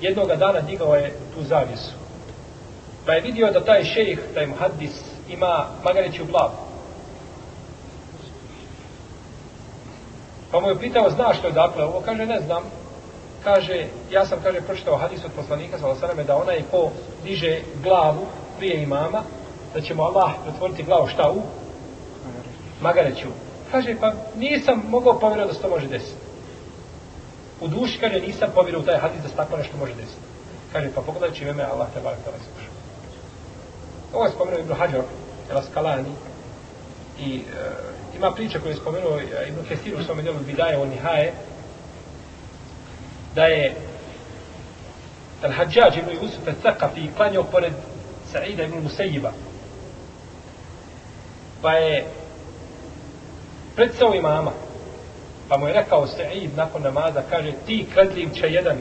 jednoga 0.02 0.36
dana 0.36 0.62
digao 0.62 0.96
je 0.96 1.14
tu 1.34 1.44
zavisu. 1.44 1.92
pa 3.06 3.14
je 3.14 3.22
vidio 3.22 3.52
da 3.52 3.66
taj 3.66 3.84
šejh, 3.84 4.20
taj 4.34 4.48
muhaddis 4.48 4.92
ima 5.30 5.66
magareću 5.84 6.26
glavu. 6.26 6.67
Pa 10.58 10.62
mu 10.62 10.70
je 10.70 10.80
pitao, 10.80 11.10
znaš 11.10 11.38
što 11.38 11.48
je 11.48 11.54
dakle 11.54 11.84
ovo? 11.84 12.02
Kaže, 12.06 12.26
ne 12.26 12.40
znam. 12.42 12.64
Kaže, 13.44 13.86
ja 14.12 14.26
sam, 14.26 14.40
kaže, 14.44 14.62
pročitao 14.62 14.98
hadis 14.98 15.26
od 15.26 15.32
poslanika, 15.36 15.80
sa 15.80 15.88
osaname, 15.88 16.24
da 16.24 16.36
onaj 16.36 16.64
ko 16.72 16.90
diže 17.24 17.62
glavu 17.84 18.26
prije 18.58 18.84
imama, 18.84 19.22
da 19.74 19.82
će 19.82 19.96
mu 19.96 20.04
Allah 20.04 20.32
pretvoriti 20.44 20.84
glavu 20.84 21.08
šta 21.08 21.32
u? 21.32 21.42
Magareću. 22.82 23.28
Kaže, 23.72 23.96
pa 24.02 24.14
nisam 24.36 24.84
mogao 24.90 25.20
povjerovati 25.20 25.54
da 25.54 25.54
se 25.54 25.62
to 25.62 25.70
može 25.70 25.88
desiti. 25.88 26.26
U 27.62 27.68
duši, 27.68 28.00
kaže, 28.00 28.20
nisam 28.20 28.50
povjerovao 28.56 28.84
u 28.84 28.88
taj 28.88 29.00
hadis 29.00 29.22
da 29.22 29.30
se 29.30 29.36
tako 29.36 29.58
nešto 29.58 29.78
može 29.78 29.94
desiti. 29.94 30.22
Kaže, 30.74 30.90
pa 30.96 31.02
pogledaj 31.02 31.38
čime 31.38 31.54
me 31.54 31.64
Allah 31.64 31.88
te 31.94 32.02
barak 32.02 32.20
tala 32.24 32.38
sluša. 32.38 32.70
Ovo 34.14 34.26
je 34.26 34.32
spomenuo 34.32 34.60
Ibn 34.60 34.74
Hajar, 34.74 35.04
El 35.52 35.58
Askalani, 35.58 36.14
i 37.20 37.38
e, 37.38 37.44
ima 38.16 38.32
priča 38.32 38.60
koju 38.60 38.72
je 38.72 38.76
spomenuo 38.76 39.20
Ibn 39.48 39.66
Kesir 39.70 39.96
u 39.96 40.04
svome 40.04 40.22
djelu 40.22 40.40
Bidaje 40.40 40.78
o 40.78 40.86
Nihaje, 40.86 41.34
da 43.36 43.46
je 43.46 43.76
Al-Hajjaj 45.44 46.00
ibn 46.00 46.10
Yusuf 46.10 46.48
al-Thaqafi 46.48 47.10
klanjao 47.18 47.44
pored 47.44 47.74
Sa'ida 48.32 48.64
ibn 48.64 48.84
Musayyiba. 48.84 49.32
Pa 51.62 51.74
je 51.74 52.06
predsao 53.76 54.16
imama. 54.16 54.52
Pa 55.50 55.58
mu 55.58 55.68
je 55.68 55.74
rekao 55.74 56.08
Sa'id 56.08 56.50
nakon 56.56 56.82
namaza, 56.82 57.24
kaže, 57.30 57.52
ti 57.66 57.86
kradljivče 57.94 58.50
jedan, 58.50 58.78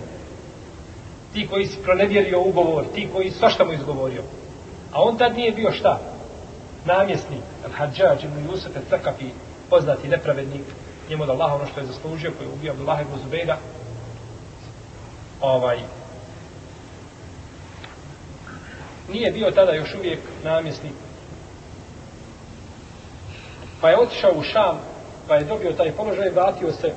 ti 1.33 1.47
koji 1.49 1.67
si 1.67 1.83
pronevjerio 1.83 2.41
ugovor, 2.41 2.85
ti 2.95 3.09
koji 3.13 3.31
svašta 3.31 3.65
mu 3.65 3.73
izgovorio. 3.73 4.23
A 4.93 5.03
on 5.03 5.19
tad 5.19 5.37
nije 5.37 5.53
bio 5.53 5.73
šta? 5.73 6.01
Namjesnik 6.87 7.43
Al-Hadžađ 7.67 8.25
ibn 8.25 8.51
Jusuf 8.51 8.77
al-Thakafi, 8.77 9.31
poznati 9.71 10.09
nepravednik, 10.09 10.63
njemu 11.11 11.27
da 11.27 11.33
Allah 11.33 11.55
ono 11.55 11.67
što 11.67 11.81
je 11.81 11.87
zaslužio, 11.87 12.33
koji 12.39 12.47
je 12.47 12.53
ubio 12.53 12.73
Abdullah 12.73 13.01
ibn 13.01 13.23
Zubeira, 13.23 13.57
ovaj, 15.41 15.79
nije 19.13 19.33
bio 19.33 19.51
tada 19.51 19.73
još 19.73 19.95
uvijek 19.95 20.19
namjesnik. 20.45 20.93
Pa 23.81 23.91
je 23.91 23.99
otišao 23.99 24.33
u 24.37 24.43
Šam, 24.43 24.79
pa 25.29 25.35
je 25.35 25.45
dobio 25.45 25.73
taj 25.73 25.93
položaj, 25.93 26.31
vratio 26.31 26.73
se 26.73 26.93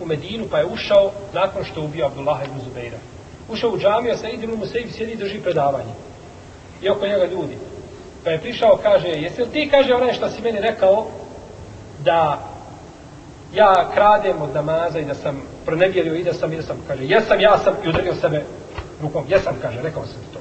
u 0.00 0.06
Medinu, 0.06 0.46
pa 0.50 0.58
je 0.58 0.66
ušao 0.66 1.10
nakon 1.32 1.64
što 1.64 1.80
je 1.80 1.86
ubio 1.86 2.06
Abdullah 2.06 2.44
ibn 2.44 2.60
Zubeira. 2.64 2.98
Ušao 3.48 3.70
u 3.70 3.78
džamiju, 3.78 4.12
a 4.14 4.16
sa 4.16 4.28
idinu 4.28 4.56
mu 4.56 4.66
sebi 4.66 4.92
sjedi 4.92 5.12
i 5.12 5.16
drži 5.16 5.40
predavanje. 5.40 5.92
I 6.82 6.88
oko 6.88 7.06
njega 7.06 7.24
ljudi. 7.24 7.56
Pa 8.24 8.30
je 8.30 8.40
prišao, 8.40 8.78
kaže, 8.82 9.08
jesi 9.08 9.42
li 9.42 9.50
ti, 9.50 9.68
kaže, 9.70 9.94
onaj 9.94 10.12
što 10.12 10.28
si 10.28 10.42
meni 10.42 10.60
rekao, 10.60 11.06
da 12.04 12.48
ja 13.54 13.90
kradem 13.94 14.42
od 14.42 14.54
namaza 14.54 14.98
i 14.98 15.04
da 15.04 15.14
sam 15.14 15.42
pronevjerio 15.64 16.14
i 16.14 16.24
da 16.24 16.32
sam, 16.32 16.52
i 16.52 16.56
da 16.56 16.62
sam, 16.62 16.76
kaže, 16.88 17.04
jesam, 17.04 17.40
ja 17.40 17.58
sam, 17.58 17.74
i 17.84 17.88
udario 17.88 18.14
sebe 18.14 18.44
rukom, 19.02 19.24
jesam, 19.28 19.54
kaže, 19.62 19.82
rekao 19.82 20.06
sam 20.06 20.20
ti 20.20 20.32
to. 20.32 20.38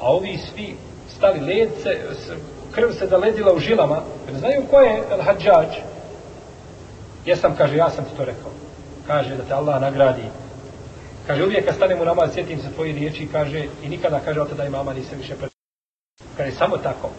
A 0.00 0.12
ovi 0.12 0.38
svi 0.38 0.76
stali 1.16 1.40
ledce, 1.40 1.98
krv 2.74 2.92
se 2.92 3.06
zaledila 3.06 3.52
u 3.52 3.58
žilama, 3.58 4.00
ne 4.32 4.38
znaju 4.38 4.62
ko 4.70 4.80
je 4.80 5.02
hađađ. 5.22 5.68
Jesam, 7.26 7.56
kaže, 7.56 7.76
ja 7.76 7.90
sam 7.90 8.04
ti 8.04 8.10
to 8.16 8.24
rekao. 8.24 8.50
Kaže 9.06 9.36
da 9.36 9.44
te 9.44 9.54
Allah 9.54 9.80
nagradi. 9.80 10.22
Kaže, 11.26 11.44
uvijek 11.44 11.64
kad 11.64 11.74
stanem 11.74 12.00
u 12.00 12.04
namaz, 12.04 12.30
sjetim 12.34 12.58
se 12.58 12.72
tvoje 12.74 12.92
riječi, 12.92 13.28
kaže, 13.32 13.64
i 13.82 13.88
nikada, 13.88 14.20
kaže, 14.24 14.40
od 14.40 14.48
tada 14.48 14.64
i 14.64 14.70
mama 14.70 14.94
nisam 14.94 15.18
više 15.18 15.34
pred... 15.34 15.57
Kaže, 16.38 16.52
samo 16.52 16.76
tako. 16.76 17.10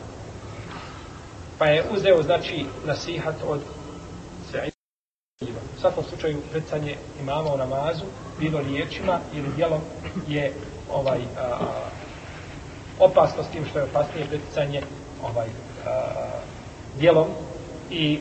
Pa 1.57 1.65
je 1.65 1.83
uzeo, 1.91 2.23
znači, 2.23 2.65
nasihat 2.85 3.35
od 3.47 3.59
Sa'id. 4.51 4.71
U 5.77 5.79
svakom 5.81 6.03
slučaju, 6.03 6.41
predcanje 6.51 6.95
imama 7.21 7.53
u 7.53 7.57
namazu, 7.57 8.05
bilo 8.39 8.59
riječima 8.59 9.19
ili 9.33 9.49
dijelom, 9.55 9.81
je 10.27 10.53
ovaj 10.93 11.19
a, 11.19 11.57
opasno 12.99 13.43
s 13.43 13.47
tim 13.47 13.65
što 13.69 13.79
je 13.79 13.85
opasnije 13.85 14.27
predcanje 14.27 14.81
ovaj 15.23 15.47
a, 15.87 16.01
dijelom 16.99 17.27
i 17.89 18.19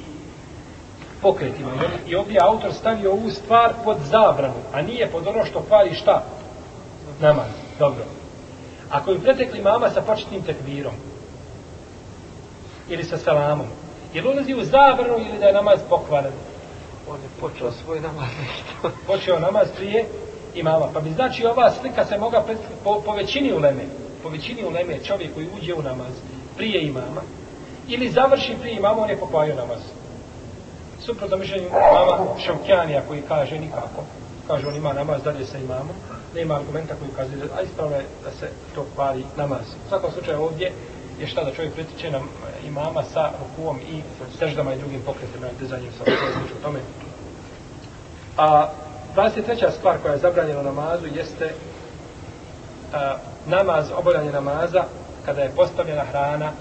pokretima. 1.22 1.70
I 2.06 2.14
ovdje 2.14 2.34
je 2.34 2.42
autor 2.42 2.74
stavio 2.74 3.12
ovu 3.12 3.30
stvar 3.30 3.72
pod 3.84 3.96
zabranu, 4.10 4.60
a 4.72 4.82
nije 4.82 5.10
pod 5.10 5.26
ono 5.26 5.44
što 5.44 5.62
kvari 5.62 5.94
šta? 5.94 6.24
Namaz. 7.20 7.50
Dobro. 7.78 8.17
Ako 8.90 9.12
bi 9.12 9.20
pretekli 9.20 9.62
mama 9.62 9.90
sa 9.90 10.02
početnim 10.02 10.42
tekbirom, 10.42 10.94
ili 12.88 13.04
sa 13.04 13.18
selamom, 13.18 13.66
je 14.14 14.22
li 14.22 14.28
ulazi 14.28 14.54
u 14.54 14.64
zabranu 14.64 15.18
ili 15.18 15.38
da 15.38 15.46
je 15.46 15.52
namaz 15.52 15.80
pokvaren? 15.88 16.32
On 17.10 17.16
je 17.16 17.28
počeo 17.40 17.72
svoj 17.72 18.00
namaz 18.00 18.28
nešto. 18.40 18.90
Počeo 19.06 19.40
namaz 19.40 19.68
prije 19.76 20.04
imama. 20.54 20.88
Pa 20.94 21.00
bi 21.00 21.10
znači 21.10 21.46
ova 21.46 21.72
slika 21.80 22.04
se 22.04 22.18
moga 22.18 22.44
po, 22.84 23.02
po 23.04 23.12
većini 23.12 23.52
uleme, 23.52 23.82
po 24.22 24.28
većini 24.28 24.64
uleme 24.64 24.98
čovjek 25.04 25.34
koji 25.34 25.48
uđe 25.58 25.74
u 25.74 25.82
namaz 25.82 26.12
prije 26.56 26.82
imama, 26.82 27.22
ili 27.88 28.10
završi 28.10 28.56
prije 28.60 28.76
imama, 28.76 29.02
on 29.02 29.10
je 29.10 29.20
pokvario 29.20 29.54
namaz 29.54 29.80
suprotno 31.08 31.36
mišljenju 31.36 31.68
mama 31.70 32.40
Šavkjanija 32.44 33.02
koji 33.08 33.22
kaže 33.28 33.58
nikako. 33.58 34.02
Kaže 34.46 34.66
on 34.66 34.76
ima 34.76 34.92
namaz 34.92 35.22
dalje 35.22 35.46
sa 35.46 35.58
imamom. 35.58 35.96
Nema 36.34 36.54
argumenta 36.54 36.94
koji 36.94 37.10
kaže 37.16 37.32
a 37.58 37.62
ispravno 37.62 37.96
je 37.96 38.04
da 38.24 38.30
se 38.30 38.50
to 38.74 38.86
kvari 38.94 39.24
namaz. 39.36 39.66
U 39.86 39.88
svakom 39.88 40.12
slučaju 40.12 40.42
ovdje 40.42 40.72
je 41.20 41.26
šta 41.26 41.44
da 41.44 41.52
čovjek 41.52 41.74
pritiče 41.74 42.10
nam 42.10 42.22
e, 42.22 42.66
imama 42.66 43.02
sa 43.02 43.30
rukuom 43.40 43.78
i 43.78 44.02
seždama 44.38 44.74
i 44.74 44.78
drugim 44.78 45.00
pokretima 45.02 45.46
i 45.46 45.62
dizanjem 45.62 45.92
sa 45.92 46.04
rukuom 46.04 46.32
znači 46.32 46.62
tome. 46.62 46.80
A 48.36 48.68
23. 49.16 49.70
stvar 49.78 49.98
koja 50.02 50.12
je 50.12 50.18
zabranjena 50.18 50.62
namazu 50.62 51.06
jeste 51.14 51.54
a, 52.92 53.16
namaz, 53.46 53.86
obavljanje 53.96 54.32
namaza 54.32 54.84
kada 55.24 55.42
je 55.42 55.50
postavljena 55.56 56.04
hrana 56.04 56.52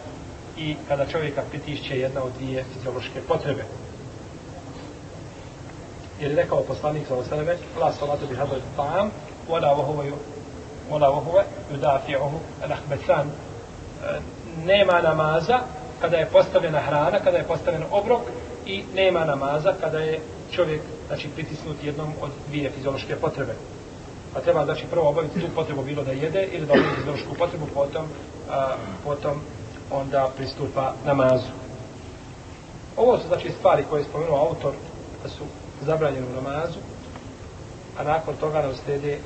i 0.57 0.75
kada 0.87 1.05
čovjeka 1.05 1.41
pritišće 1.49 1.99
jedna 1.99 2.23
od 2.23 2.31
dvije 2.39 2.63
fiziološke 2.73 3.21
potrebe 3.27 3.63
jer 6.19 6.31
je 6.31 6.37
rekao 6.37 6.63
poslanik 6.63 7.07
sa 7.07 7.15
osaleme 7.15 7.55
la 7.79 7.93
salatu 7.93 8.27
bi 8.27 8.35
hadal 8.35 8.59
tam, 8.75 9.11
wala 9.49 9.73
wahuva 9.77 10.03
wala 10.91 11.07
wahuva 11.09 11.43
yudafi'uhu 11.71 12.39
al-ahbathan 12.63 13.27
nema 14.65 15.01
namaza 15.01 15.59
kada 16.01 16.17
je 16.17 16.25
postavljena 16.25 16.79
hrana, 16.79 17.19
kada 17.19 17.37
je 17.37 17.43
postavljen 17.43 17.83
obrok 17.91 18.21
i 18.65 18.83
nema 18.95 19.25
namaza 19.25 19.73
kada 19.81 19.99
je 19.99 20.19
čovjek 20.51 20.81
znači, 21.07 21.27
pritisnut 21.27 21.83
jednom 21.83 22.13
od 22.21 22.29
dvije 22.47 22.69
fiziološke 22.69 23.15
potrebe. 23.15 23.53
Pa 24.33 24.39
treba 24.39 24.65
znači 24.65 24.85
prvo 24.91 25.09
obaviti 25.09 25.39
tu 25.39 25.47
potrebu 25.55 25.83
bilo 25.83 26.03
da 26.03 26.11
jede 26.11 26.47
ili 26.51 26.65
da 26.65 26.73
obavi 26.73 26.95
fiziološku 26.95 27.35
potrebu, 27.35 27.65
potom, 27.73 28.05
a, 28.49 28.75
potom 29.03 29.41
onda 29.91 30.29
pristupa 30.37 30.93
namazu. 31.05 31.51
Ovo 32.97 33.17
su 33.17 33.27
znači 33.27 33.51
stvari 33.51 33.83
koje 33.89 33.99
je 33.99 34.05
spomenuo 34.05 34.39
autor 34.39 34.73
da 35.23 35.29
su 35.29 35.43
zabranjenu 35.81 36.27
namazu, 36.35 36.79
a 37.99 38.03
nakon 38.03 38.35
toga 38.35 38.61
nam 38.61 38.73
slijede 38.85 39.19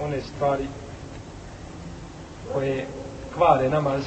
one 0.00 0.20
stvari 0.20 0.66
koje 2.52 2.86
kvare 3.34 3.70
namaz, 3.70 4.02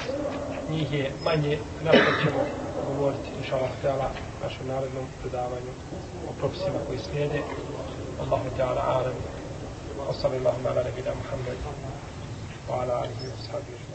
njih 0.70 0.94
je 0.94 1.12
manje, 1.24 1.58
na 1.84 1.92
što 1.92 2.12
ćemo 2.22 2.42
govoriti, 2.88 3.30
inša 3.38 3.56
Allah, 3.56 3.70
htjala, 3.80 4.10
našem 4.44 4.68
narodnom 4.68 5.06
predavanju 5.22 5.74
o 6.30 6.34
propisima 6.40 6.80
koji 6.88 7.00
slijede. 7.00 7.42
Allahu 8.22 8.50
ta'ala, 8.58 8.82
alam, 8.88 9.16
wa 10.08 10.14
sallallahu 10.22 10.68
ala 10.68 10.84
nebina 10.84 11.12
Muhammed, 11.22 11.58
wa 12.70 12.82
ala 12.82 12.94
alihi 12.94 13.26
wa 13.32 13.52
sahbihi. 13.52 13.91